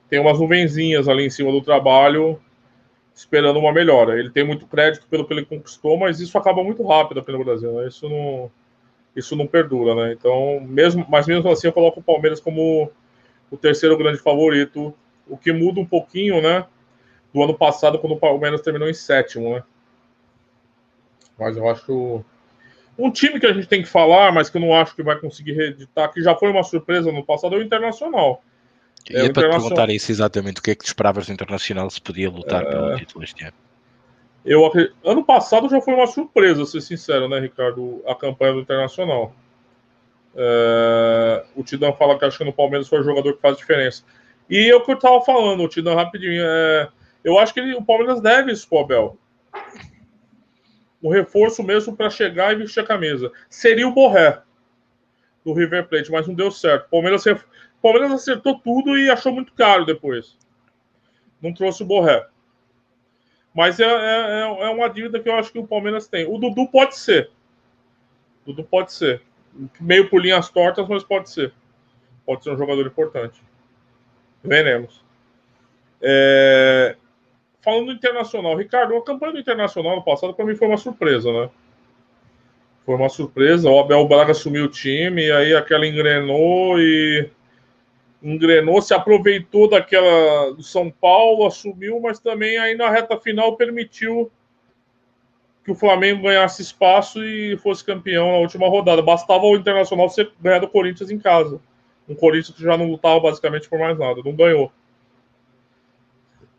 [0.09, 2.41] tem umas nuvenzinhas ali em cima do trabalho,
[3.15, 4.19] esperando uma melhora.
[4.19, 7.45] Ele tem muito crédito pelo que ele conquistou, mas isso acaba muito rápido aqui no
[7.45, 7.73] Brasil.
[7.73, 7.89] Né?
[7.89, 8.51] Isso não,
[9.15, 10.13] isso não perdura, né?
[10.13, 12.91] Então, mesmo, mas mesmo assim, eu coloco o Palmeiras como
[13.51, 14.95] o terceiro grande favorito,
[15.27, 16.67] o que muda um pouquinho, né?
[17.33, 19.63] Do ano passado, quando o Palmeiras terminou em sétimo, né?
[21.39, 22.25] Mas eu acho
[22.99, 25.17] um time que a gente tem que falar, mas que eu não acho que vai
[25.19, 28.43] conseguir reeditar, que já foi uma surpresa no passado, é o Internacional.
[29.11, 31.89] É, é para te perguntar isso exatamente, o que é que tu esperavas do Internacional
[31.91, 32.67] se podia lutar é...
[32.67, 33.55] pelo título este ano?
[34.45, 34.71] Eu,
[35.05, 38.03] ano passado já foi uma surpresa, ser sincero, né, Ricardo?
[38.07, 39.35] A campanha do Internacional.
[40.35, 41.45] É...
[41.55, 44.05] O Tidão fala que acho que no Palmeiras foi o jogador que faz diferença.
[44.49, 46.43] E é o que eu estava falando, o Tidão, rapidinho.
[46.45, 46.89] É...
[47.25, 49.19] Eu acho que ele, o Palmeiras deve isso pro Abel.
[51.03, 53.31] Um reforço mesmo para chegar e vestir a camisa.
[53.49, 54.41] Seria o Borré
[55.45, 56.87] do River Plate, mas não deu certo.
[56.87, 57.41] O Palmeiras o
[57.93, 60.37] Palmeiras acertou tudo e achou muito caro depois.
[61.41, 62.27] Não trouxe o Borré.
[63.55, 66.27] Mas é, é, é uma dívida que eu acho que o Palmeiras tem.
[66.27, 67.31] O Dudu pode ser.
[68.45, 69.23] O Dudu pode ser.
[69.81, 71.53] Meio por linhas tortas, mas pode ser.
[72.27, 73.43] Pode ser um jogador importante.
[74.45, 75.03] Veremos.
[76.03, 76.95] É...
[77.63, 81.33] Falando do Internacional, Ricardo, a campanha do Internacional no passado para mim foi uma surpresa,
[81.33, 81.51] né?
[82.85, 83.69] Foi uma surpresa.
[83.69, 87.31] O Abel Braga assumiu o time, aí aquela engrenou e
[88.23, 94.31] engrenou, se aproveitou daquela do São Paulo, assumiu, mas também aí na reta final permitiu
[95.65, 99.03] que o Flamengo ganhasse espaço e fosse campeão na última rodada.
[99.03, 101.61] Bastava o Internacional ser ganhar do Corinthians em casa.
[102.09, 104.73] Um Corinthians que já não lutava basicamente por mais nada, não ganhou.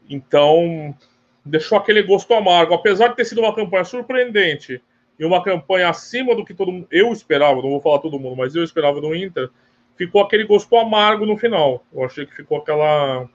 [0.08, 0.96] Então,
[1.44, 2.74] deixou aquele gosto amargo.
[2.74, 4.82] Apesar de ter sido uma campanha surpreendente
[5.18, 8.36] e uma campanha acima do que todo mundo, eu esperava, não vou falar todo mundo,
[8.36, 9.50] mas eu esperava do Inter,
[10.00, 11.86] ficou aquele gosto amargo no final.
[11.94, 13.30] Eu achei que ficou aquela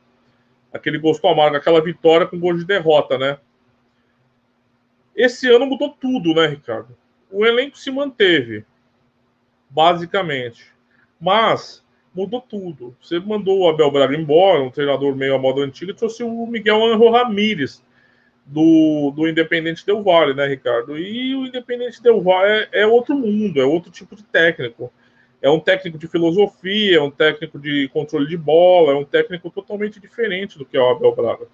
[0.73, 3.39] aquele gosto amargo, aquela vitória com gosto de derrota, né?
[5.15, 6.97] Esse ano mudou tudo, né, Ricardo?
[7.31, 8.65] O elenco se manteve,
[9.69, 10.65] basicamente.
[11.21, 11.85] Mas
[12.15, 12.97] mudou tudo.
[13.01, 16.47] Você mandou o Abel Braga embora, um treinador meio à moda antiga, e trouxe o
[16.47, 17.85] Miguel Angel Ramírez,
[18.47, 20.99] do, do Independente Del Vale, né, Ricardo?
[20.99, 24.91] E o Independente Del Vale é, é outro mundo, é outro tipo de técnico.
[25.45, 29.51] É um técnico de filosofia, é um técnico de controle de bola, é um técnico
[29.51, 31.47] totalmente diferente do que é o Abel Braga.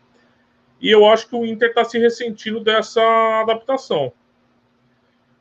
[0.81, 3.03] E eu acho que o Inter está se ressentindo dessa
[3.41, 4.13] adaptação.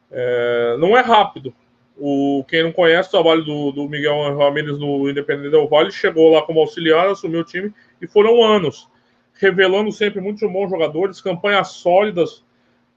[0.09, 1.53] É, não é rápido.
[1.95, 6.31] O, quem não conhece o trabalho do, do Miguel Ramirez no Independente Del Valle chegou
[6.31, 7.71] lá como auxiliar, assumiu o time
[8.01, 8.89] e foram anos,
[9.35, 12.43] revelando sempre muitos bons jogadores, campanhas sólidas,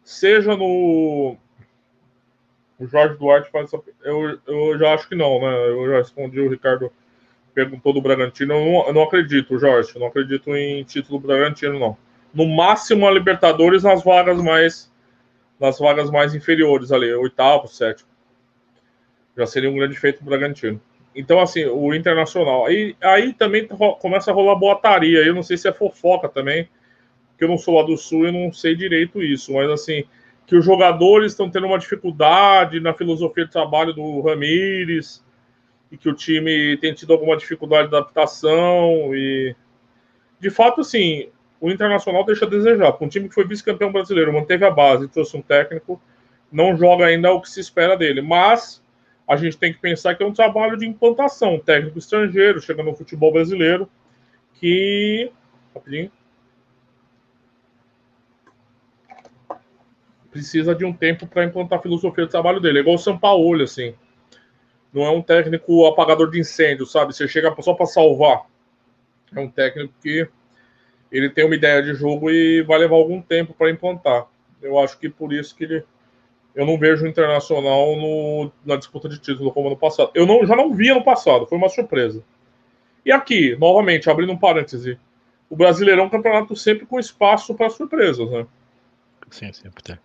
[0.03, 1.37] seja no.
[2.83, 3.83] O Jorge Duarte faz essa.
[4.03, 5.69] Eu, eu já acho que não, né?
[5.69, 6.93] Eu já respondi, o Ricardo
[7.55, 8.55] perguntou do Bragantino.
[8.55, 9.93] Eu não, eu não acredito, Jorge.
[9.95, 11.97] Eu não acredito em título Bragantino, não
[12.33, 14.91] no máximo a Libertadores nas vagas mais
[15.61, 18.09] nas vagas mais inferiores ali, oitavo, sétimo.
[19.37, 20.81] Já seria um grande feito para o Bragantino.
[21.15, 22.67] Então, assim, o Internacional.
[22.67, 23.69] Aí, aí também
[24.01, 25.21] começa a rolar boataria.
[25.21, 26.69] Eu não sei se é fofoca também,
[27.29, 29.53] porque eu não sou lá do Sul e não sei direito isso.
[29.53, 30.05] Mas, assim,
[30.47, 35.25] que os jogadores estão tendo uma dificuldade na filosofia de trabalho do Ramires
[35.91, 39.15] e que o time tem tido alguma dificuldade de adaptação.
[39.15, 39.55] E,
[40.41, 41.29] de fato, assim,
[41.61, 42.97] o Internacional deixa a desejar.
[43.01, 46.01] Um time que foi vice-campeão brasileiro, manteve a base, trouxe um técnico,
[46.51, 48.21] não joga ainda o que se espera dele.
[48.21, 48.83] Mas
[49.29, 51.59] a gente tem que pensar que é um trabalho de implantação.
[51.59, 53.89] técnico estrangeiro chegando no futebol brasileiro,
[54.55, 55.31] que.
[55.75, 56.11] Rapidinho.
[60.33, 62.79] Precisa de um tempo para implantar a filosofia do trabalho dele.
[62.79, 63.95] É igual o São Paulo, assim.
[64.93, 67.15] Não é um técnico apagador de incêndio, sabe?
[67.15, 68.47] Você chega só para salvar.
[69.35, 70.27] É um técnico que
[71.11, 74.27] ele tem uma ideia de jogo e vai levar algum tempo para implantar.
[74.63, 75.85] Eu acho que por isso que ele.
[76.55, 80.11] Eu não vejo o Internacional no, na disputa de título como no passado.
[80.15, 82.23] Eu não, já não via no passado, foi uma surpresa.
[83.05, 84.99] E aqui, novamente, abrindo um parêntese,
[85.49, 88.47] o Brasileirão é um campeonato sempre com espaço para surpresas, né?
[89.31, 89.99] Sim, sempre tem.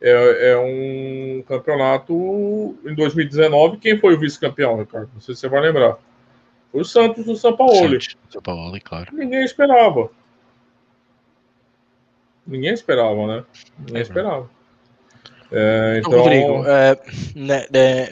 [0.00, 2.76] É, é, um campeonato.
[2.84, 5.10] Em 2019, quem foi o vice-campeão, Ricardo?
[5.14, 5.96] Não sei se você vai lembrar.
[6.70, 7.98] Foi o Santos do São Paulo.
[8.28, 9.14] São Paulo, claro.
[9.14, 10.10] Ninguém esperava.
[12.46, 13.44] Ninguém esperava, né?
[13.78, 14.50] Ninguém é esperava.
[15.50, 16.20] É, então...
[16.20, 16.66] Rodrigo, uh,
[17.34, 17.56] na,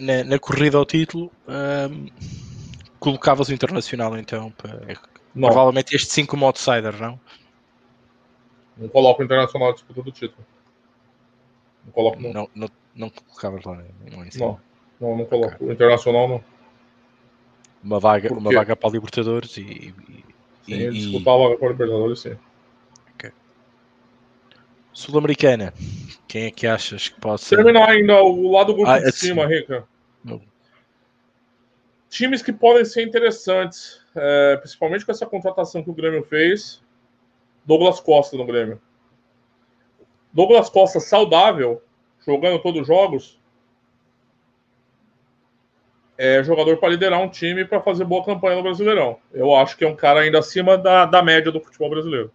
[0.00, 2.10] na, na, corrida ao título, uh,
[2.98, 4.50] colocavas o Internacional então?
[4.52, 4.80] Para...
[5.34, 7.20] Provavelmente este 5 como outsider, não?
[8.76, 10.44] Não coloco o Internacional na disputa do título.
[11.84, 12.32] Não coloco não.
[12.32, 14.60] Não, não, não colocavas lá, não é Não,
[15.00, 15.54] não, não coloco.
[15.54, 15.68] Okay.
[15.68, 16.44] O Internacional não.
[17.82, 19.62] Uma vaga, uma vaga para a Libertadores e.
[19.62, 20.24] e,
[20.64, 22.36] sim, e disputar a vaga para a Libertadores, sim.
[24.94, 25.74] Sul-Americana.
[26.28, 27.56] Quem é que achas que pode ser?
[27.56, 29.86] Terminar ainda o lado do grupo ah, de cima, Rica.
[32.08, 36.80] Times que podem ser interessantes, é, principalmente com essa contratação que o Grêmio fez.
[37.66, 38.80] Douglas Costa no Grêmio.
[40.34, 41.80] Douglas Costa saudável,
[42.26, 43.40] jogando todos os jogos,
[46.18, 49.18] é jogador para liderar um time para fazer boa campanha no Brasileirão.
[49.32, 52.30] Eu acho que é um cara ainda acima da, da média do futebol brasileiro.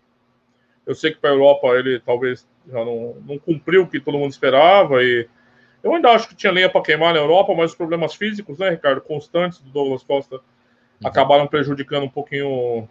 [0.86, 4.18] Eu sei que para a Europa ele talvez já não, não cumpriu o que todo
[4.18, 5.28] mundo esperava e
[5.84, 8.70] eu ainda acho que tinha lenha para queimar na Europa, mas os problemas físicos, né,
[8.70, 10.42] Ricardo, constantes do Douglas Costa uhum.
[11.06, 12.88] acabaram prejudicando um pouquinho.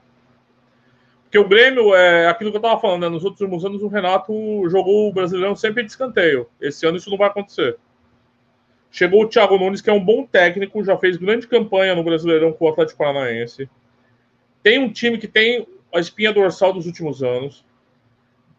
[1.29, 3.09] Porque o Grêmio é aquilo que eu estava falando, né?
[3.11, 4.33] Nos últimos anos o Renato
[4.70, 6.49] jogou o Brasileirão sempre de escanteio.
[6.59, 7.76] Esse ano isso não vai acontecer.
[8.91, 12.53] Chegou o Thiago Nunes, que é um bom técnico, já fez grande campanha no Brasileirão
[12.53, 13.68] com o Atlético Paranaense.
[14.62, 17.62] Tem um time que tem a espinha dorsal dos últimos anos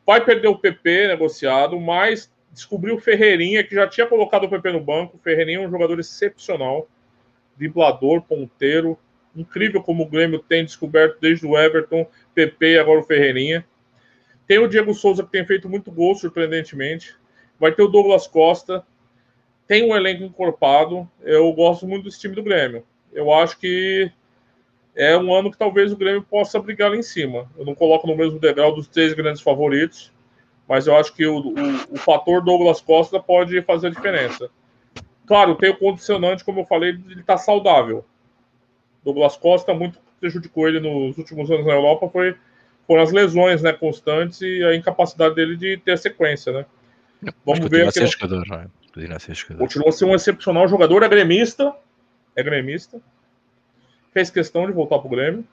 [0.09, 4.71] vai perder o PP negociado, mas descobriu o Ferreirinha, que já tinha colocado o PP
[4.71, 5.17] no banco.
[5.17, 6.87] O Ferreirinha é um jogador excepcional,
[7.55, 8.97] driblador, ponteiro,
[9.35, 13.65] incrível como o Grêmio tem descoberto desde o Everton, PP e agora o Ferreirinha.
[14.47, 17.15] Tem o Diego Souza, que tem feito muito gol, surpreendentemente.
[17.59, 18.83] Vai ter o Douglas Costa.
[19.67, 21.09] Tem um elenco encorpado.
[21.21, 22.83] Eu gosto muito desse time do Grêmio.
[23.13, 24.11] Eu acho que
[24.95, 27.49] é um ano que talvez o Grêmio possa brigar lá em cima.
[27.57, 30.11] Eu não coloco no mesmo degrau dos três grandes favoritos,
[30.67, 31.53] mas eu acho que o, o,
[31.91, 34.49] o fator Douglas Costa pode fazer a diferença.
[35.25, 38.03] Claro, tem o condicionante, como eu falei, ele estar tá saudável.
[39.03, 42.35] Douglas Costa muito prejudicou ele nos últimos anos na Europa foi
[42.85, 46.65] foram as lesões, né, constantes e a incapacidade dele de ter sequência, né?
[47.45, 47.99] Vamos ver aqui.
[47.99, 48.67] Ser jogador, não é?
[48.87, 49.59] Continua ser jogador.
[49.59, 51.71] Continua a ser um excepcional jogador, é gremista,
[52.35, 52.99] é gremista.
[54.11, 55.45] Fez questão de voltar para o Grêmio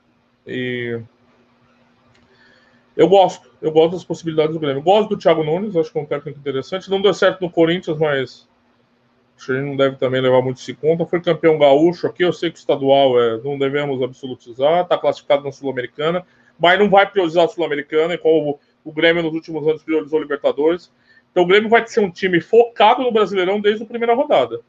[0.47, 0.99] e
[2.95, 4.81] eu gosto, eu gosto das possibilidades do Grêmio.
[4.81, 6.89] Gosto do Thiago Nunes, acho que é um técnico interessante.
[6.89, 8.46] Não deu certo no Corinthians, mas
[9.39, 11.05] a gente não deve também levar muito isso em conta.
[11.05, 15.43] Foi campeão gaúcho aqui, eu sei que o estadual é, não devemos absolutizar, está classificado
[15.43, 16.25] na Sul-Americana,
[16.59, 20.91] mas não vai priorizar a Sul-Americana, como o Grêmio nos últimos anos priorizou Libertadores.
[21.31, 24.61] Então o Grêmio vai ser um time focado no Brasileirão desde a primeira rodada.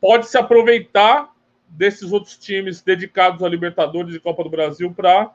[0.00, 1.32] Pode se aproveitar
[1.68, 5.34] desses outros times dedicados a Libertadores e Copa do Brasil para,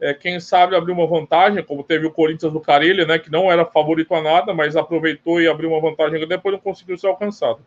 [0.00, 3.50] é, quem sabe, abrir uma vantagem, como teve o Corinthians do Carilha, né, que não
[3.50, 7.08] era favorito a nada, mas aproveitou e abriu uma vantagem que depois não conseguiu ser
[7.08, 7.60] alcançado.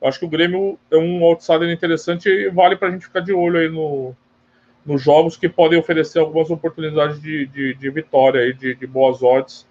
[0.00, 3.20] Eu acho que o Grêmio é um outsider interessante e vale para a gente ficar
[3.20, 4.14] de olho aí no,
[4.84, 9.22] nos jogos que podem oferecer algumas oportunidades de, de, de vitória e de, de boas
[9.22, 9.66] odds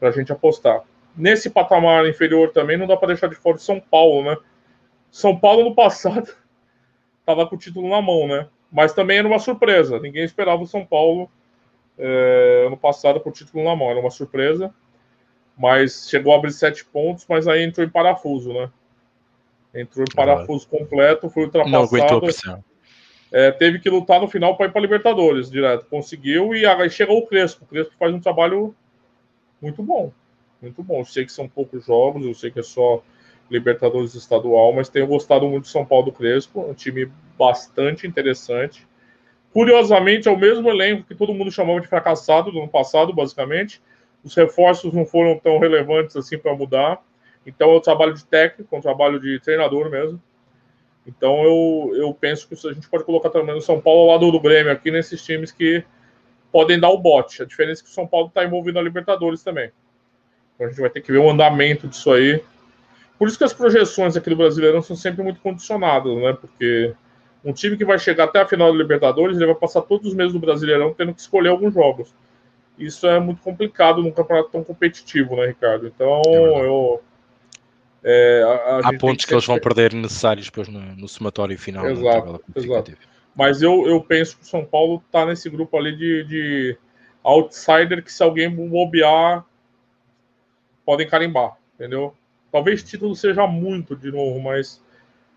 [0.00, 0.82] para a gente apostar.
[1.16, 4.36] Nesse patamar inferior também não dá para deixar de fora o São Paulo, né?
[5.10, 6.28] São Paulo no passado
[7.20, 8.48] estava com o título na mão, né?
[8.70, 9.98] Mas também era uma surpresa.
[9.98, 11.30] Ninguém esperava o São Paulo
[11.98, 13.90] é, ano passado o título na mão.
[13.90, 14.72] Era uma surpresa.
[15.56, 18.70] Mas chegou a abrir sete pontos, mas aí entrou em parafuso, né?
[19.74, 21.76] Entrou em parafuso completo, foi ultrapassado.
[21.76, 22.64] Não aguentou pressão.
[23.32, 25.86] É, teve que lutar no final para ir para Libertadores direto.
[25.86, 27.64] Conseguiu e aí chegou o Crespo.
[27.64, 28.74] O Crespo faz um trabalho
[29.60, 30.12] muito bom.
[30.60, 31.00] Muito bom.
[31.00, 33.02] Eu sei que são poucos jogos, eu sei que é só
[33.50, 38.86] Libertadores estadual, mas tenho gostado muito do São Paulo do Crespo, um time bastante interessante.
[39.52, 43.82] Curiosamente, é o mesmo elenco que todo mundo chamava de fracassado no ano passado, basicamente.
[44.22, 47.02] Os reforços não foram tão relevantes assim para mudar.
[47.44, 50.22] Então, é um trabalho de técnico, é um trabalho de treinador mesmo.
[51.04, 54.30] Então, eu, eu penso que a gente pode colocar também o São Paulo ao lado
[54.30, 55.82] do Grêmio aqui, nesses times que
[56.52, 57.42] podem dar o bote.
[57.42, 59.72] A diferença é que o São Paulo está envolvido na Libertadores também.
[60.54, 62.40] Então, a gente vai ter que ver o andamento disso aí
[63.20, 66.32] por isso que as projeções aqui do Brasileirão são sempre muito condicionadas, né?
[66.32, 66.94] Porque
[67.44, 70.14] um time que vai chegar até a final da Libertadores, ele vai passar todos os
[70.14, 72.14] meses do Brasileirão tendo que escolher alguns jogos.
[72.78, 75.86] Isso é muito complicado num campeonato tão competitivo, né, Ricardo?
[75.86, 77.02] Então, é eu.
[78.02, 81.58] É, a, a Há pontos que, que eles vão perder necessários depois no, no somatório
[81.58, 81.86] final.
[81.90, 82.92] Exato, exato.
[83.36, 86.78] Mas eu, eu penso que o São Paulo está nesse grupo ali de, de
[87.22, 89.44] outsider que se alguém bobear,
[90.86, 92.16] podem carimbar, entendeu?
[92.50, 94.82] Talvez título seja muito de novo, mas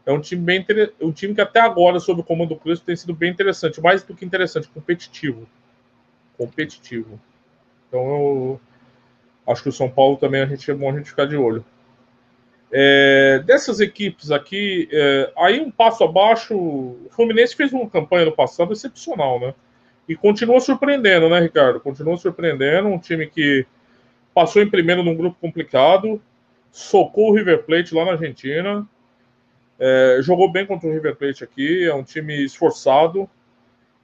[0.06, 0.94] é um time bem inter...
[1.02, 4.04] um time que até agora, sob o comando do Crespo, tem sido bem interessante, mais
[4.04, 5.48] do que interessante, competitivo.
[6.38, 7.20] Competitivo.
[7.88, 8.62] Então eu
[9.48, 11.64] acho que o São Paulo também a gente é bom a gente ficar de olho.
[12.76, 18.32] É, dessas equipes aqui, é, aí um passo abaixo, o Fluminense fez uma campanha no
[18.32, 19.54] passado excepcional, né?
[20.10, 21.80] E continua surpreendendo, né, Ricardo?
[21.80, 23.66] Continua surpreendendo, um time que
[24.34, 26.20] passou em primeiro num grupo complicado,
[26.74, 28.86] socou o River Plate lá na Argentina.
[29.80, 31.86] É, jogou bem contra o River Plate aqui.
[31.86, 33.30] É um time esforçado.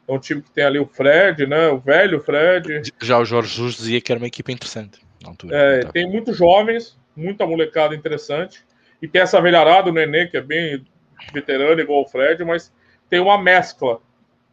[0.08, 1.68] É um time que tem ali o Fred, né?
[1.70, 2.84] O velho Fred.
[3.02, 5.00] Já o Jorge Jesus dizia que era uma equipe interessante.
[5.26, 5.92] Altura, é, tá.
[5.92, 8.64] tem muitos jovens, muita molecada interessante.
[9.02, 10.86] E tem essa velharada, o Nenê, que é bem
[11.34, 12.72] veterano, igual o Fred, mas
[13.10, 14.00] tem uma mescla.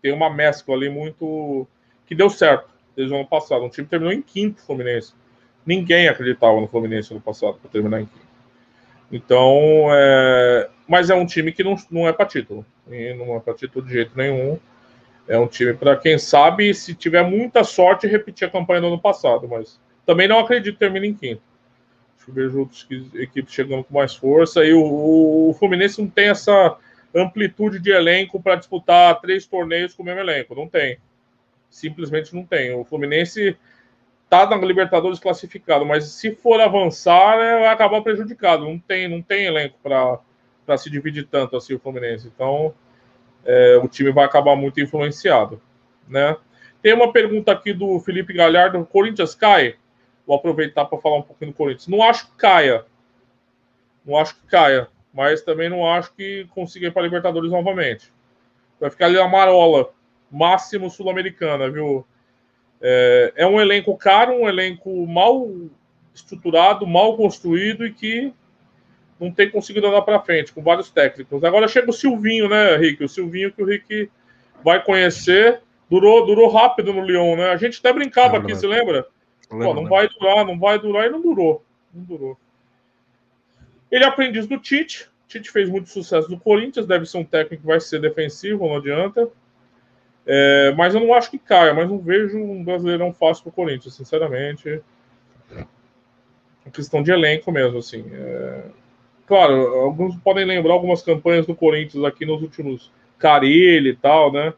[0.00, 1.66] Tem uma mescla ali muito.
[2.06, 3.62] que deu certo desde o ano passado.
[3.62, 5.12] Um time terminou em quinto Fluminense.
[5.66, 8.26] Ninguém acreditava no Fluminense no passado para terminar em quinto.
[9.10, 10.68] Então, é...
[10.86, 12.64] mas é um time que não, não é para título.
[12.88, 14.58] E não é para título de jeito nenhum.
[15.28, 19.00] É um time para quem sabe, se tiver muita sorte, repetir a campanha do ano
[19.00, 19.48] passado.
[19.48, 21.42] Mas também não acredito que termine em quinto.
[22.16, 24.64] Acho que vejo outras equipes chegando com mais força.
[24.64, 26.76] E o, o Fluminense não tem essa
[27.12, 30.54] amplitude de elenco para disputar três torneios com o mesmo elenco.
[30.54, 30.98] Não tem.
[31.68, 32.72] Simplesmente não tem.
[32.72, 33.56] O Fluminense
[34.28, 38.64] tá na Libertadores classificado, mas se for avançar, é, vai acabar prejudicado.
[38.64, 42.30] Não tem, não tem elenco para se dividir tanto assim o Fluminense.
[42.32, 42.74] Então,
[43.44, 45.60] é, o time vai acabar muito influenciado,
[46.08, 46.36] né?
[46.82, 49.76] Tem uma pergunta aqui do Felipe Galhardo: Corinthians cai?
[50.26, 51.86] Vou aproveitar para falar um pouquinho do Corinthians.
[51.86, 52.84] Não acho que caia.
[54.04, 58.12] Não acho que caia, mas também não acho que consiga ir para Libertadores novamente.
[58.80, 59.90] Vai ficar ali a marola,
[60.30, 62.06] máximo sul-americana, viu?
[62.80, 65.48] É, é um elenco caro, um elenco mal
[66.14, 68.32] estruturado, mal construído e que
[69.18, 71.42] não tem conseguido andar para frente, com vários técnicos.
[71.42, 73.02] Agora chega o Silvinho, né, Rick?
[73.02, 74.10] O Silvinho que o Rick
[74.62, 75.60] vai conhecer.
[75.88, 77.50] Durou, durou rápido no Lyon, né?
[77.50, 79.06] A gente até brincava aqui, se lembra?
[79.48, 81.64] Pô, não vai durar, não vai durar e não durou.
[81.94, 82.38] Não durou.
[83.90, 85.08] Ele é aprendiz do Tite.
[85.28, 88.76] Tite fez muito sucesso no Corinthians, deve ser um técnico que vai ser defensivo, não
[88.76, 89.28] adianta.
[90.26, 93.52] É, mas eu não acho que caia, mas não vejo um brasileirão fácil para o
[93.52, 94.82] Corinthians, sinceramente.
[96.66, 98.04] É questão de elenco mesmo, assim.
[98.12, 98.62] É...
[99.26, 104.52] Claro, alguns podem lembrar algumas campanhas do Corinthians aqui nos últimos Carelli e tal, né?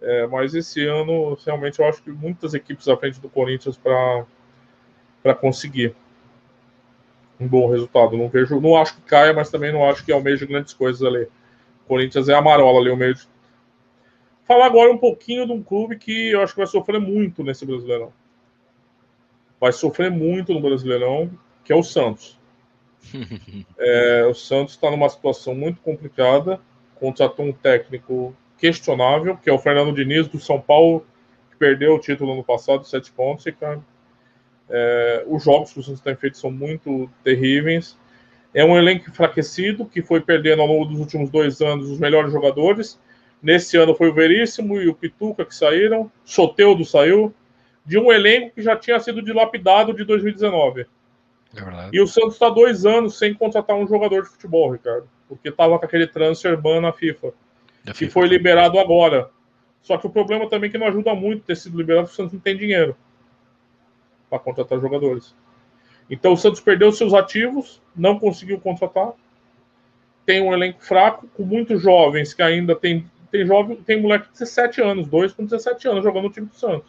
[0.00, 5.34] É, mas esse ano, realmente, eu acho que muitas equipes à frente do Corinthians para
[5.34, 5.94] conseguir
[7.38, 8.16] um bom resultado.
[8.16, 11.24] Não vejo, não acho que caia, mas também não acho que almeja grandes coisas ali.
[11.84, 13.31] O Corinthians é a marola ali, o meio de...
[14.52, 17.64] Falar agora um pouquinho de um clube que eu acho que vai sofrer muito nesse
[17.64, 18.12] Brasileirão.
[19.58, 21.30] Vai sofrer muito no Brasileirão,
[21.64, 22.38] que é o Santos.
[23.78, 26.60] é, o Santos está numa situação muito complicada,
[26.96, 31.06] contratou um técnico questionável, que é o Fernando Diniz, do São Paulo,
[31.50, 33.80] que perdeu o título no passado, sete pontos, e cara,
[34.68, 37.96] é, os jogos que o Santos tem feito são muito terríveis.
[38.52, 42.30] É um elenco enfraquecido que foi perdendo ao longo dos últimos dois anos os melhores
[42.30, 43.00] jogadores.
[43.42, 47.34] Nesse ano foi o Veríssimo e o Pituca que saíram, Soteudo saiu,
[47.84, 50.82] de um elenco que já tinha sido dilapidado de 2019.
[50.82, 55.48] É e o Santos está dois anos sem contratar um jogador de futebol, Ricardo, porque
[55.48, 57.32] estava com aquele transfer ban na FIFA,
[57.84, 58.12] da que FIFA.
[58.12, 59.28] foi liberado agora.
[59.82, 62.16] Só que o problema também é que não ajuda muito ter sido liberado, porque o
[62.16, 62.96] Santos não tem dinheiro
[64.30, 65.34] para contratar jogadores.
[66.08, 69.12] Então o Santos perdeu seus ativos, não conseguiu contratar.
[70.24, 73.10] Tem um elenco fraco, com muitos jovens que ainda tem.
[73.32, 76.54] Tem jovem, tem moleque de 17 anos, dois com 17 anos jogando no time do
[76.54, 76.88] Santos.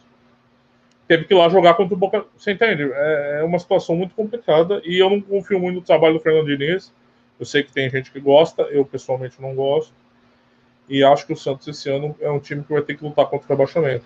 [1.08, 2.26] Teve que ir lá jogar contra o Boca.
[2.38, 2.84] Você entende?
[2.94, 6.46] É, é uma situação muito complicada e eu não confio muito no trabalho do Fernando
[6.46, 6.94] Diniz.
[7.40, 9.92] Eu sei que tem gente que gosta, eu pessoalmente não gosto.
[10.88, 13.26] E acho que o Santos esse ano é um time que vai ter que lutar
[13.26, 14.06] contra o rebaixamento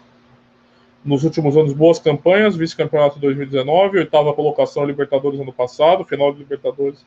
[1.08, 7.06] nos últimos anos boas campanhas, vice-campeonato 2019, oitava colocação Libertadores ano passado, final de Libertadores.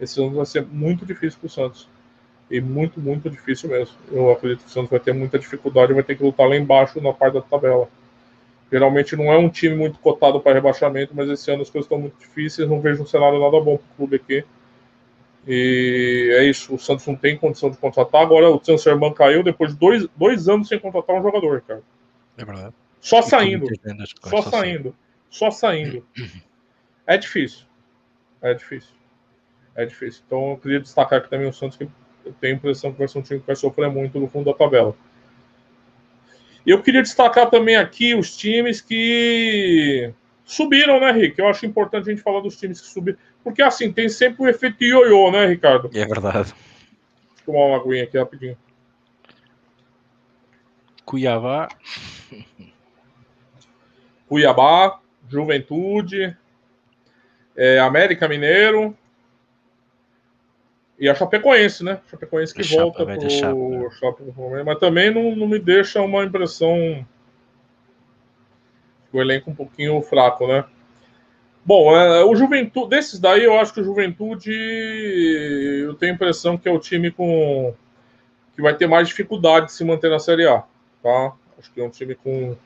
[0.00, 1.88] Esse ano vai ser muito difícil para o Santos.
[2.52, 3.96] E muito, muito difícil mesmo.
[4.10, 7.00] Eu acredito que o Santos vai ter muita dificuldade, vai ter que lutar lá embaixo
[7.00, 7.88] na parte da tabela.
[8.70, 11.98] Geralmente não é um time muito cotado para rebaixamento, mas esse ano as coisas estão
[11.98, 14.44] muito difíceis, não vejo um cenário nada bom para o clube aqui.
[15.48, 18.20] E é isso, o Santos não tem condição de contratar.
[18.20, 21.82] Agora o Transferman caiu depois de dois, dois anos sem contratar um jogador, cara.
[22.36, 22.74] É verdade.
[23.00, 23.66] Só saindo.
[24.26, 24.94] Só saindo.
[25.30, 26.06] Só saindo.
[27.04, 27.66] É difícil.
[28.40, 28.94] É difícil.
[29.74, 30.22] É difícil.
[30.24, 31.88] Então eu queria destacar aqui também o Santos, que
[32.24, 34.46] eu tenho a impressão que vai ser um time que vai sofrer muito no fundo
[34.50, 34.94] da tabela.
[36.64, 40.12] Eu queria destacar também aqui os times que
[40.44, 41.38] subiram, né, Rick?
[41.38, 43.18] Eu acho importante a gente falar dos times que subiram.
[43.42, 45.90] Porque assim, tem sempre o efeito ioiô, né, Ricardo?
[45.92, 46.54] É verdade.
[47.44, 48.56] Vou tomar uma aguinha aqui rapidinho.
[51.04, 51.68] Cuiabá.
[54.28, 56.36] Cuiabá, Juventude,
[57.56, 58.96] é, América Mineiro
[61.02, 61.98] e a Chapecoense, né?
[62.08, 63.18] Chapecoense que volta para
[63.52, 67.04] o Chapecoense, mas também não, não me deixa uma impressão
[69.12, 70.64] o elenco um pouquinho fraco, né?
[71.64, 74.52] Bom, é, o Juventude, desses daí eu acho que o Juventude,
[75.82, 77.74] eu tenho a impressão que é o time com
[78.54, 80.62] que vai ter mais dificuldade de se manter na Série A,
[81.02, 81.32] tá?
[81.58, 82.56] Acho que é um time com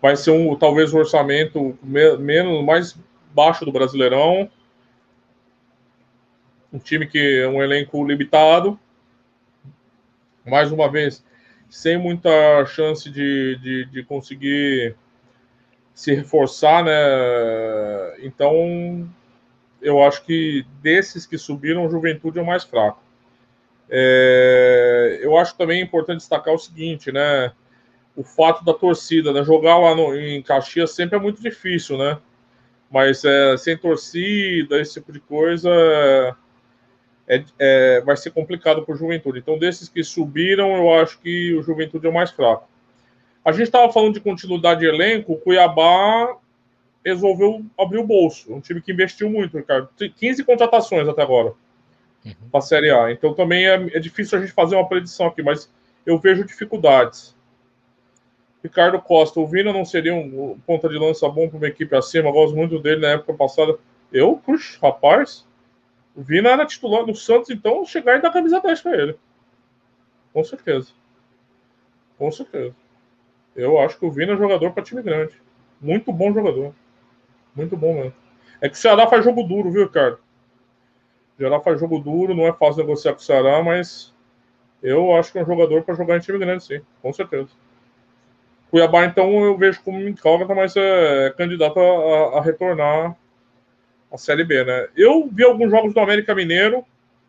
[0.00, 2.96] vai ser um talvez o um orçamento menos mais
[3.34, 4.48] baixo do Brasileirão.
[6.72, 8.78] Um time que é um elenco limitado.
[10.44, 11.24] Mais uma vez,
[11.68, 14.96] sem muita chance de, de, de conseguir
[15.94, 16.92] se reforçar, né?
[18.22, 19.08] Então,
[19.80, 23.02] eu acho que desses que subiram, Juventude é o mais fraco.
[23.88, 27.52] É, eu acho também importante destacar o seguinte, né?
[28.16, 29.42] o fato da torcida, né?
[29.42, 32.18] Jogar lá no, em Caxias sempre é muito difícil, né?
[32.90, 35.70] Mas é, sem torcida, esse tipo de coisa,
[37.28, 39.38] é, é, vai ser complicado para o Juventude.
[39.38, 42.68] Então, desses que subiram, eu acho que o Juventude é o mais fraco.
[43.44, 46.36] A gente estava falando de continuidade de elenco, o Cuiabá
[47.04, 48.52] resolveu abrir o bolso.
[48.54, 49.88] Um time que investiu muito, Ricardo.
[49.96, 51.52] 15 contratações até agora
[52.24, 52.34] uhum.
[52.50, 53.10] para a Série A.
[53.10, 55.70] Então, também é, é difícil a gente fazer uma predição aqui, mas
[56.06, 57.36] eu vejo dificuldades.
[58.62, 62.28] Ricardo Costa, o Vina não seria um ponta de lança bom para uma equipe acima?
[62.28, 63.76] Eu gosto muito dele na época passada.
[64.12, 65.44] Eu, puxa, rapaz,
[66.14, 69.18] o Vina era titular do Santos, então chegar e dar camisa 10 para ele.
[70.32, 70.92] Com certeza.
[72.18, 72.74] Com certeza.
[73.56, 75.34] Eu acho que o Vina é jogador para time grande.
[75.80, 76.74] Muito bom jogador.
[77.54, 78.14] Muito bom mesmo.
[78.60, 80.18] É que o Ceará faz jogo duro, viu, Ricardo?
[81.34, 84.14] O Ceará faz jogo duro, não é fácil negociar com o Ceará, mas
[84.82, 86.80] eu acho que é um jogador para jogar em time grande, sim.
[87.00, 87.50] Com certeza.
[88.70, 93.14] Cuiabá, então, eu vejo como incógnita, mas é, é candidato a, a, retornar
[94.12, 94.88] à Série B, né?
[94.96, 96.84] Eu vi alguns jogos do América Mineiro,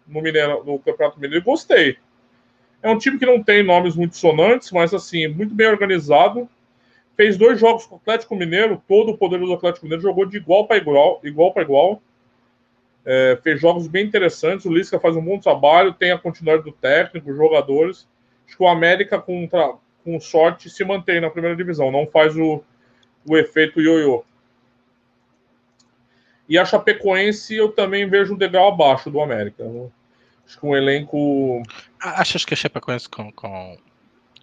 [0.08, 1.98] no, Mineiro, no Campeonato Mineiro, e gostei.
[2.82, 6.50] É um time que não tem nomes muito sonantes, mas, assim, muito bem organizado.
[7.16, 10.38] Fez dois jogos com o Atlético Mineiro, todo o poder do Atlético Mineiro, jogou de
[10.38, 12.02] igual para igual, igual para igual.
[13.06, 14.66] É, fez jogos bem interessantes.
[14.66, 18.08] O Lisca faz um bom trabalho, tem a continuidade do técnico, jogadores.
[18.46, 19.48] Acho que o América, com,
[20.04, 22.62] com sorte, se mantém na primeira divisão, não faz o,
[23.26, 24.26] o efeito ioiô.
[26.48, 29.64] E a Chapecoense eu também vejo um degrau abaixo do América.
[30.46, 31.64] Acho que um elenco.
[32.00, 33.78] Achas que a Chapecoense com, com,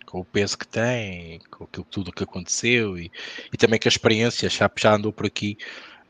[0.07, 3.11] com o peso que tem, com aquilo, tudo que aconteceu e,
[3.53, 5.59] e também que a experiência já, já andou por aqui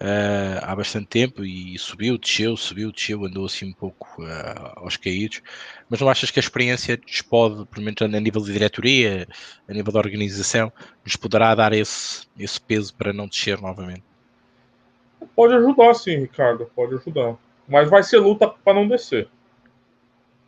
[0.00, 4.96] uh, há bastante tempo e subiu, desceu, subiu, desceu, andou assim um pouco uh, aos
[4.96, 5.42] caídos.
[5.88, 9.28] Mas não achas que a experiência nos pode, pelo menos a nível de diretoria,
[9.68, 10.72] a nível da organização,
[11.04, 14.09] nos poderá dar esse, esse peso para não descer novamente?
[15.34, 17.36] Pode ajudar, sim, Ricardo, pode ajudar.
[17.68, 19.28] Mas vai ser luta para não descer.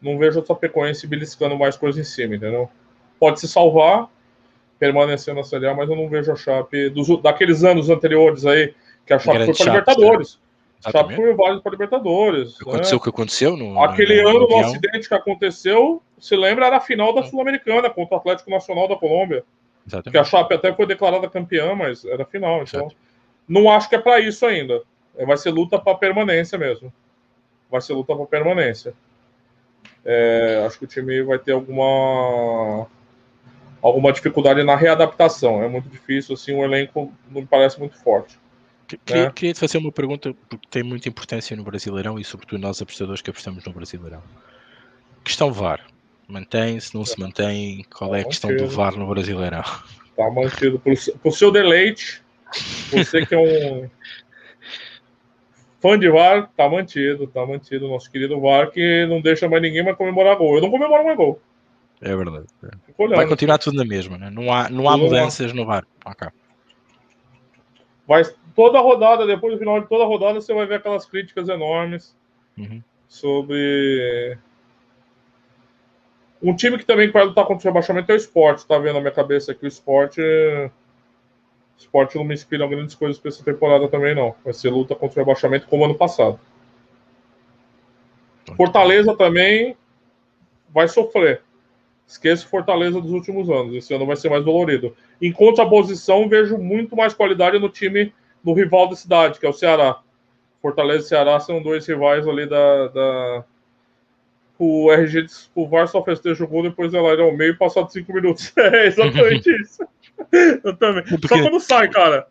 [0.00, 2.68] Não vejo a Chapecoense beliscando mais coisa em cima, entendeu?
[3.18, 4.08] Pode se salvar,
[4.78, 8.74] permanecendo na Série A, mas eu não vejo a Chape dos, daqueles anos anteriores aí,
[9.06, 10.40] que a Chape foi para Libertadores.
[10.84, 12.60] A Chape foi válido para Libertadores.
[12.60, 12.98] Aconteceu né?
[12.98, 13.80] o que aconteceu no.
[13.80, 17.24] Aquele no, ano, no acidente que aconteceu, se lembra, era a final da é.
[17.24, 19.44] Sul-Americana contra o Atlético Nacional da Colômbia.
[19.86, 20.10] Exatamente.
[20.10, 22.62] Que a Chape até foi declarada campeã, mas era final.
[22.62, 22.96] Então, Exato.
[23.52, 24.82] Não acho que é para isso ainda.
[25.14, 26.90] É, vai ser luta para permanência mesmo.
[27.70, 28.94] Vai ser luta para permanência.
[30.02, 32.86] É, acho que o time vai ter alguma
[33.82, 35.62] alguma dificuldade na readaptação.
[35.62, 38.38] É muito difícil, assim, o elenco não me parece muito forte.
[39.04, 39.32] Queria, né?
[39.34, 43.20] queria te fazer uma pergunta porque tem muita importância no Brasileirão e sobretudo nós apostadores
[43.20, 44.22] que apostamos no Brasileirão.
[45.22, 45.80] Questão VAR.
[46.26, 47.84] Mantém-se, não se mantém?
[47.94, 49.64] Qual é a tá questão do VAR no Brasileirão?
[50.10, 50.78] Está mantido.
[50.78, 52.21] Por, por seu deleite,
[52.90, 53.88] você que é um
[55.80, 57.88] fã de VAR, tá mantido, tá mantido.
[57.88, 60.56] Nosso querido VAR que não deixa mais ninguém mais comemorar gol.
[60.56, 61.40] Eu não comemoro mais gol.
[62.00, 62.46] É verdade.
[62.64, 63.06] É.
[63.08, 64.30] Vai continuar tudo na mesma, né?
[64.30, 65.84] Não há, não há mudanças no VAR.
[66.04, 66.28] Okay.
[68.06, 68.24] Vai,
[68.54, 72.16] toda rodada, depois do final de toda a rodada, você vai ver aquelas críticas enormes
[72.58, 72.82] uhum.
[73.08, 74.36] sobre.
[76.42, 78.66] Um time que também vai lutar contra o rebaixamento é o esporte.
[78.66, 80.20] Tá vendo na minha cabeça aqui o esporte.
[81.82, 84.34] O esporte não me inspira grandes coisas para essa temporada também, não.
[84.44, 86.38] Vai ser luta contra o rebaixamento como ano passado.
[88.56, 89.76] Fortaleza também
[90.70, 91.42] vai sofrer.
[92.06, 93.74] Esqueça Fortaleza dos últimos anos.
[93.74, 94.94] Esse ano vai ser mais dolorido.
[95.20, 98.12] Em contraposição, vejo muito mais qualidade no time
[98.44, 100.00] do rival da cidade, que é o Ceará.
[100.60, 102.88] Fortaleza e Ceará são dois rivais ali da.
[102.88, 103.44] da...
[104.56, 105.26] O RG
[105.56, 108.52] o VAR só festeja o gol depois ela ir ao meio passado cinco minutos.
[108.56, 109.84] É exatamente isso.
[110.64, 111.04] Eu também.
[111.04, 111.28] Porque...
[111.28, 112.26] Só quando sai, cara.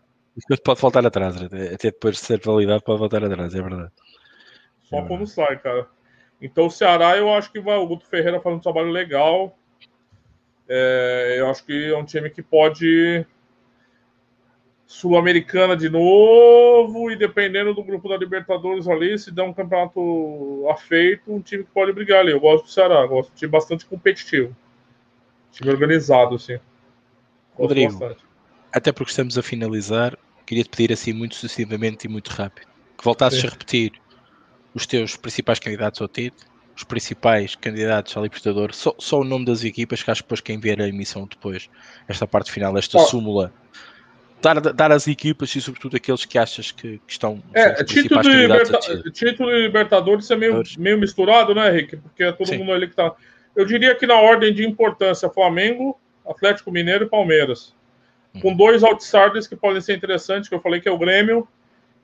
[0.63, 3.91] Pode voltar atrás, até depois de ser validado, pode voltar atrás, é verdade.
[4.84, 5.32] Só é quando verdade.
[5.32, 5.88] sai, cara.
[6.41, 7.77] Então o Ceará, eu acho que vai.
[7.77, 9.57] O Guto Ferreira faz um trabalho legal.
[10.67, 13.25] É, eu acho que é um time que pode
[14.91, 21.34] Sul-Americana de novo e dependendo do grupo da Libertadores ali, se der um campeonato afeito,
[21.34, 22.32] um time que pode brigar ali.
[22.32, 24.55] Eu gosto do Ceará, gosto de um time bastante competitivo,
[25.51, 26.59] time organizado, assim.
[27.56, 28.16] Rodrigo,
[28.72, 33.04] até porque estamos a finalizar, queria te pedir assim muito sucessivamente e muito rápido que
[33.04, 33.47] voltasses Sim.
[33.47, 33.93] a repetir
[34.74, 39.45] os teus principais candidatos ao título os principais candidatos a Libertador, só, só o nome
[39.45, 41.70] das equipas, que acho que depois quem vier a emissão depois,
[42.08, 43.06] esta parte final, esta oh.
[43.06, 43.54] súmula,
[44.41, 48.30] dar, dar as equipas e sobretudo aqueles que achas que, que estão é, título de,
[48.30, 48.80] liberta
[49.12, 51.97] título de Libertadores é meio, meio misturado, né, Henrique?
[51.97, 52.58] Porque é todo Sim.
[52.60, 53.14] mundo ali que tá.
[53.56, 57.76] Eu diria que na ordem de importância, Flamengo, Atlético Mineiro e Palmeiras.
[58.36, 58.41] Hum.
[58.41, 61.47] Com dois outsiders que podem ser interessantes, que eu falei que é o Grêmio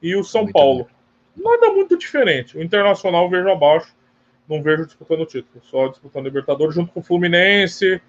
[0.01, 0.87] e o São muito Paulo.
[1.35, 2.57] Nada muito diferente.
[2.57, 3.97] O Internacional vejo abaixo
[4.47, 8.01] não vejo disputando o título, só disputando Libertadores junto com o Fluminense,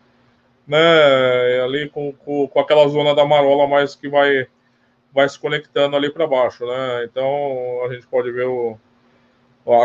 [0.66, 4.46] né, ali com, com, com aquela zona da Marola mais que vai,
[5.12, 8.78] vai se conectando ali para baixo, né, então a gente pode ver o,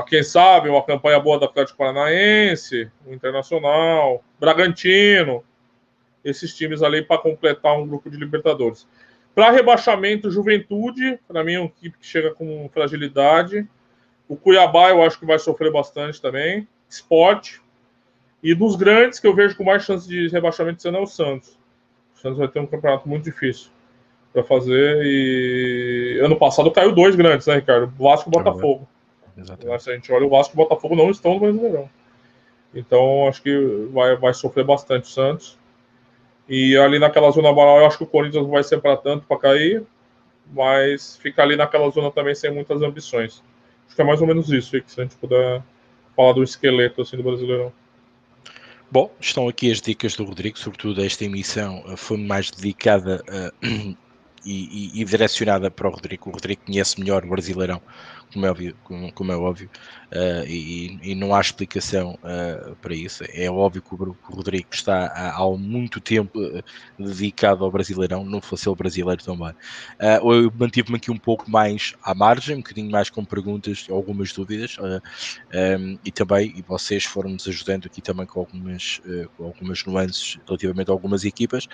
[0.08, 5.44] quem sabe, uma campanha boa do Atlético Paranaense, o Internacional, Bragantino,
[6.24, 8.88] esses times ali para completar um grupo de Libertadores.
[9.36, 13.68] Para rebaixamento, Juventude, para mim é um equipe que chega com fragilidade,
[14.28, 16.68] o Cuiabá eu acho que vai sofrer bastante também.
[16.90, 17.58] Sport.
[18.42, 21.58] E dos grandes que eu vejo com mais chance de rebaixamento sendo é o Santos.
[22.16, 23.70] O Santos vai ter um campeonato muito difícil
[24.34, 25.02] para fazer.
[25.04, 27.94] E ano passado caiu dois grandes, né, Ricardo?
[27.98, 28.88] Vasco e Botafogo.
[29.38, 29.84] Exatamente.
[29.84, 31.90] Se a gente olha, o Vasco e o Botafogo não estão no Brasileirão.
[32.74, 35.58] Então acho que vai, vai sofrer bastante o Santos.
[36.48, 39.26] E ali naquela zona moral, eu acho que o Corinthians não vai ser para tanto
[39.26, 39.84] para cair,
[40.52, 43.44] mas fica ali naquela zona também sem muitas ambições.
[43.88, 45.64] Acho que é mais ou menos isso, se a gente puder
[46.16, 47.72] falar do esqueleto assim, do Brasileirão.
[48.92, 53.58] Bom, estão aqui as dicas do Rodrigo, sobretudo esta emissão eh, foi mais dedicada uh,
[54.46, 56.30] e, e, e, direcionada para o Rodrigo.
[56.30, 57.82] O Rodrigo conhece melhor o Brasileirão
[58.34, 59.70] como é óbvio, como, como é óbvio
[60.12, 63.24] uh, e, e, não há explicação uh, para isso.
[63.30, 66.64] É óbvio que o, Rodrigo está há, há muito tempo uh,
[66.98, 69.54] dedicado ao Brasileirão, não fosse ele brasileiro também.
[70.00, 74.78] eu mantive-me aqui um pouco mais à margem, um bocadinho mais com perguntas, algumas dúvidas
[74.80, 79.02] um, e também, e vocês foram-nos ajudando aqui também com algumas,
[79.38, 81.68] com algumas nuances relativamente a algumas equipas.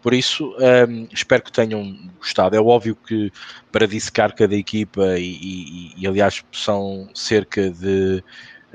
[0.00, 0.54] Por isso,
[0.88, 2.56] um, espero que tenham gostado.
[2.56, 3.32] É óbvio que
[3.72, 8.22] para dissecar cada equipa e, e, e aliás são cerca de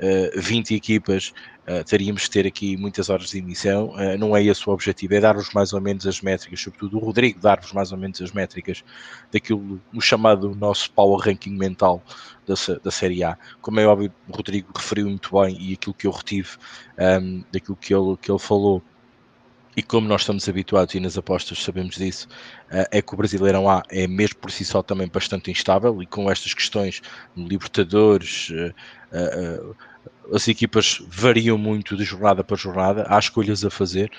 [0.00, 1.32] eh, 20 equipas,
[1.68, 3.90] uh, teríamos de ter aqui muitas horas de emissão.
[3.90, 7.00] Uh, não é esse o objetivo, é dar-vos mais ou menos as métricas, sobretudo o
[7.00, 8.82] Rodrigo dar-vos mais ou menos as métricas
[9.30, 12.02] daquilo no chamado nosso power ranking mental
[12.44, 13.38] da, da Série A.
[13.60, 16.48] Como é óbvio, o Rodrigo referiu muito bem e aquilo que eu retive
[16.98, 18.82] um, ehm, daquilo que ele, que ele falou
[19.76, 22.28] e como nós estamos habituados e nas apostas sabemos disso,
[22.72, 26.06] uh, é que o Brasileirão A é mesmo por si só também bastante instável e
[26.06, 27.00] com estas questões
[27.36, 29.76] Libertadores, uh, uh,
[30.34, 34.10] as equipas variam muito de jornada para jornada, há escolhas a fazer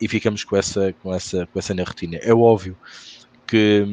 [0.00, 2.16] e ficamos com essa, com essa, com essa narrativa.
[2.16, 2.76] É óbvio
[3.46, 3.84] que.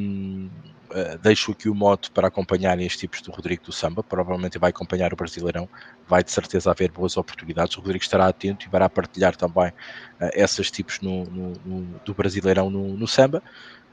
[0.91, 4.71] Uh, deixo aqui o mote para acompanhar estes tipos do Rodrigo do Samba, provavelmente vai
[4.71, 5.67] acompanhar o Brasileirão,
[6.07, 10.29] vai de certeza haver boas oportunidades, o Rodrigo estará atento e vai partilhar também uh,
[10.33, 13.41] esses tipos no, no, no, do Brasileirão no, Samba.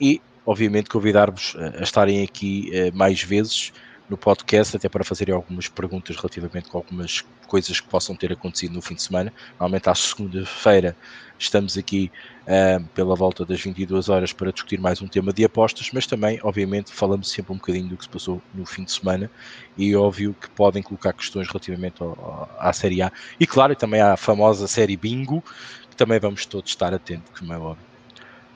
[0.00, 3.72] E obviamente convidar-vos a estarem aqui mais vezes
[4.08, 8.72] no podcast, até para fazerem algumas perguntas relativamente com algumas coisas que possam ter acontecido
[8.74, 9.32] no fim de semana.
[9.52, 10.96] Normalmente à segunda-feira
[11.38, 12.10] estamos aqui
[12.42, 16.40] uh, pela volta das 22 horas para discutir mais um tema de apostas, mas também,
[16.42, 19.30] obviamente, falamos sempre um bocadinho do que se passou no fim de semana
[19.76, 24.00] e óbvio que podem colocar questões relativamente ao, ao, à Série A e, claro, também
[24.00, 25.42] à famosa série Bingo,
[25.90, 27.86] que também vamos todos estar atentos, como é óbvio.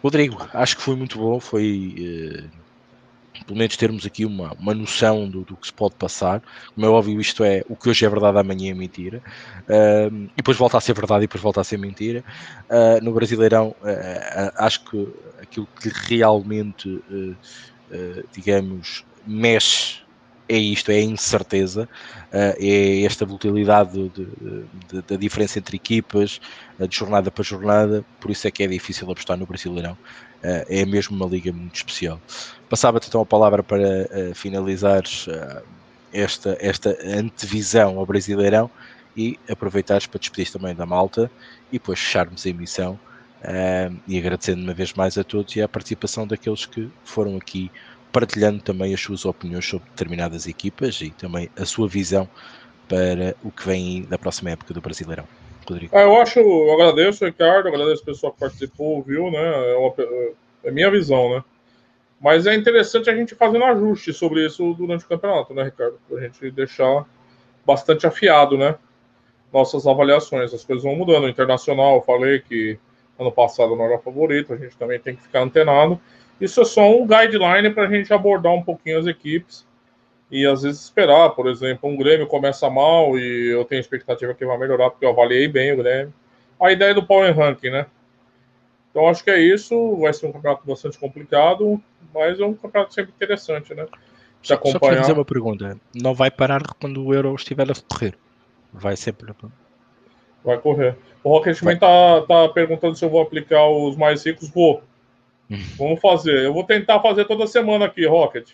[0.03, 2.51] Rodrigo, acho que foi muito bom, foi.
[2.51, 2.62] Uh,
[3.43, 6.43] pelo menos termos aqui uma, uma noção do, do, que se pode passar.
[6.75, 9.23] Como é óbvio, isto é o que hoje é verdade, amanhã é mentira.
[9.63, 12.25] Uh, e depois volta a ser verdade e depois volta a ser mentira.
[12.69, 15.09] Uh, no Brasileirão, uh, acho que
[15.41, 17.03] aquilo que realmente,
[18.33, 20.02] digamos, mexe
[20.55, 21.89] é isto, é a incerteza,
[22.31, 24.13] é esta volatilidade
[25.09, 26.41] da diferença entre equipas,
[26.79, 29.97] de jornada para jornada, por isso é que é difícil apostar no Brasileirão.
[30.43, 32.21] é mesmo uma liga muito especial.
[32.69, 35.27] Passava-te então a palavra para finalizares
[36.13, 38.71] esta, esta antevisão ao Brasileirão
[39.17, 41.31] e aproveitares para despedir também da malta
[41.71, 42.99] e depois fecharmos a emissão
[44.07, 47.71] e agradecendo uma vez mais a todos e a participação daqueles que foram aqui
[48.13, 52.29] partilhando também as suas opiniões sobre determinadas equipas e também a sua visão
[52.89, 55.27] para o que vem da próxima época do Brasileirão.
[55.69, 55.97] Rodrigo.
[55.97, 59.73] É, eu acho, eu agradeço, Ricardo, agradeço o pessoal que participou, viu, né?
[59.73, 59.95] É, uma,
[60.65, 61.45] é minha visão, né?
[62.21, 65.99] Mas é interessante a gente fazer um ajuste sobre isso durante o campeonato, né, Ricardo?
[66.09, 67.05] Para a gente deixar
[67.65, 68.77] bastante afiado, né?
[69.53, 70.55] Nossas avaliações.
[70.55, 71.25] As coisas vão mudando.
[71.25, 72.79] O internacional, eu falei que
[73.19, 76.01] ano passado não era favorito, a gente também tem que ficar antenado.
[76.43, 79.65] Isso é só um guideline para a gente abordar um pouquinho as equipes
[80.29, 81.31] e às vezes esperar.
[81.31, 85.11] Por exemplo, um Grêmio começa mal e eu tenho expectativa que vai melhorar porque eu
[85.11, 86.13] avaliei bem o Grêmio.
[86.61, 87.87] A ideia do Power Ranking, né?
[88.91, 89.97] Então acho que é isso.
[89.99, 91.81] Vai ser um campeonato bastante complicado,
[92.13, 93.87] mas é um campeonato sempre interessante, né?
[94.43, 94.73] De acompanhar.
[94.73, 98.19] Só para fazer uma pergunta: não vai parar quando o Euro estiver a correr?
[98.73, 99.33] Vai sempre.
[100.45, 100.97] Vai correr.
[101.23, 104.51] O Rocketman tá, tá perguntando se eu vou aplicar os mais ricos.
[104.51, 104.83] Vou.
[105.51, 105.63] Hum.
[105.77, 106.45] Vamos fazer.
[106.45, 108.51] Eu vou tentar fazer toda semana aqui, Rocket.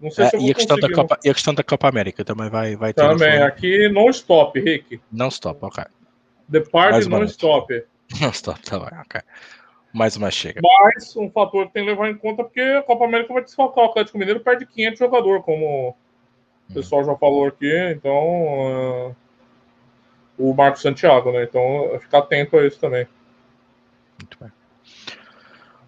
[0.00, 1.62] Não sei é, se eu vou e, a questão da Copa, e a questão da
[1.62, 3.02] Copa América também vai, vai ter.
[3.02, 5.00] Também, aqui não stop, Rick.
[5.10, 5.84] Não stop, ok.
[6.50, 7.84] The party não stop.
[8.20, 9.20] Não stop, tá bem, ok.
[9.92, 10.60] Mais uma chega.
[10.62, 13.84] Mas um fator que tem que levar em conta porque a Copa América vai desfalcar
[13.84, 15.96] o Atlético Mineiro perde 500 jogadores, como
[16.70, 17.72] o pessoal já falou aqui.
[17.90, 19.16] Então, uh,
[20.38, 21.44] o Marco Santiago, né?
[21.44, 23.08] Então, ficar atento a isso também.
[24.20, 24.52] Muito bem.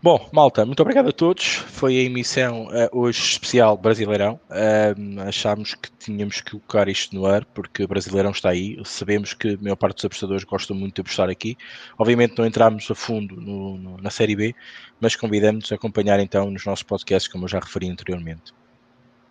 [0.00, 1.44] Bom, malta, muito obrigado a todos.
[1.44, 4.38] Foi a emissão uh, hoje especial Brasileirão.
[4.48, 8.80] Uh, achámos que tínhamos que colocar isto no ar porque o Brasileirão está aí.
[8.84, 11.58] Sabemos que a maior parte dos apostadores gostam muito de apostar aqui.
[11.98, 14.54] Obviamente não entramos a fundo no, no, na Série B,
[15.00, 18.54] mas convidamos a acompanhar então nos nossos podcasts, como eu já referi anteriormente.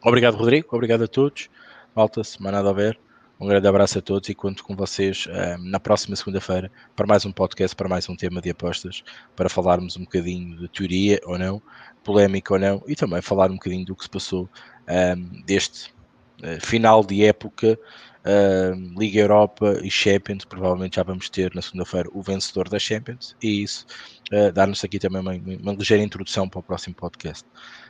[0.04, 0.68] Obrigado, Rodrigo.
[0.74, 1.50] Obrigado a todos.
[1.96, 3.00] Malta, semana a ver.
[3.40, 7.24] Um grande abraço a todos e conto com vocês uh, na próxima segunda-feira para mais
[7.24, 9.04] um podcast, para mais um tema de apostas,
[9.36, 11.62] para falarmos um bocadinho de teoria ou não,
[12.04, 14.50] polémica ou não, e também falar um bocadinho do que se passou
[14.90, 15.94] um, deste
[16.42, 17.78] uh, final de época,
[18.26, 20.44] uh, Liga Europa e Champions.
[20.44, 23.86] Provavelmente já vamos ter na segunda-feira o vencedor da Champions, e isso
[24.34, 27.46] uh, dá-nos aqui também uma, uma, ligeira introdução para o próximo podcast.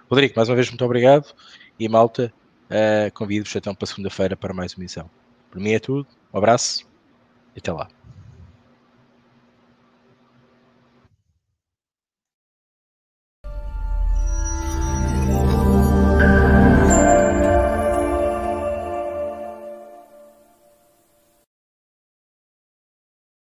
[0.09, 1.33] Rodrigo, mais uma vez, muito obrigado
[1.79, 2.33] e malta,
[2.65, 5.09] uh, convido-vos então para segunda-feira para mais uma missão.
[5.57, 6.85] Por mim é tudo, um abraço
[7.55, 7.87] e até lá.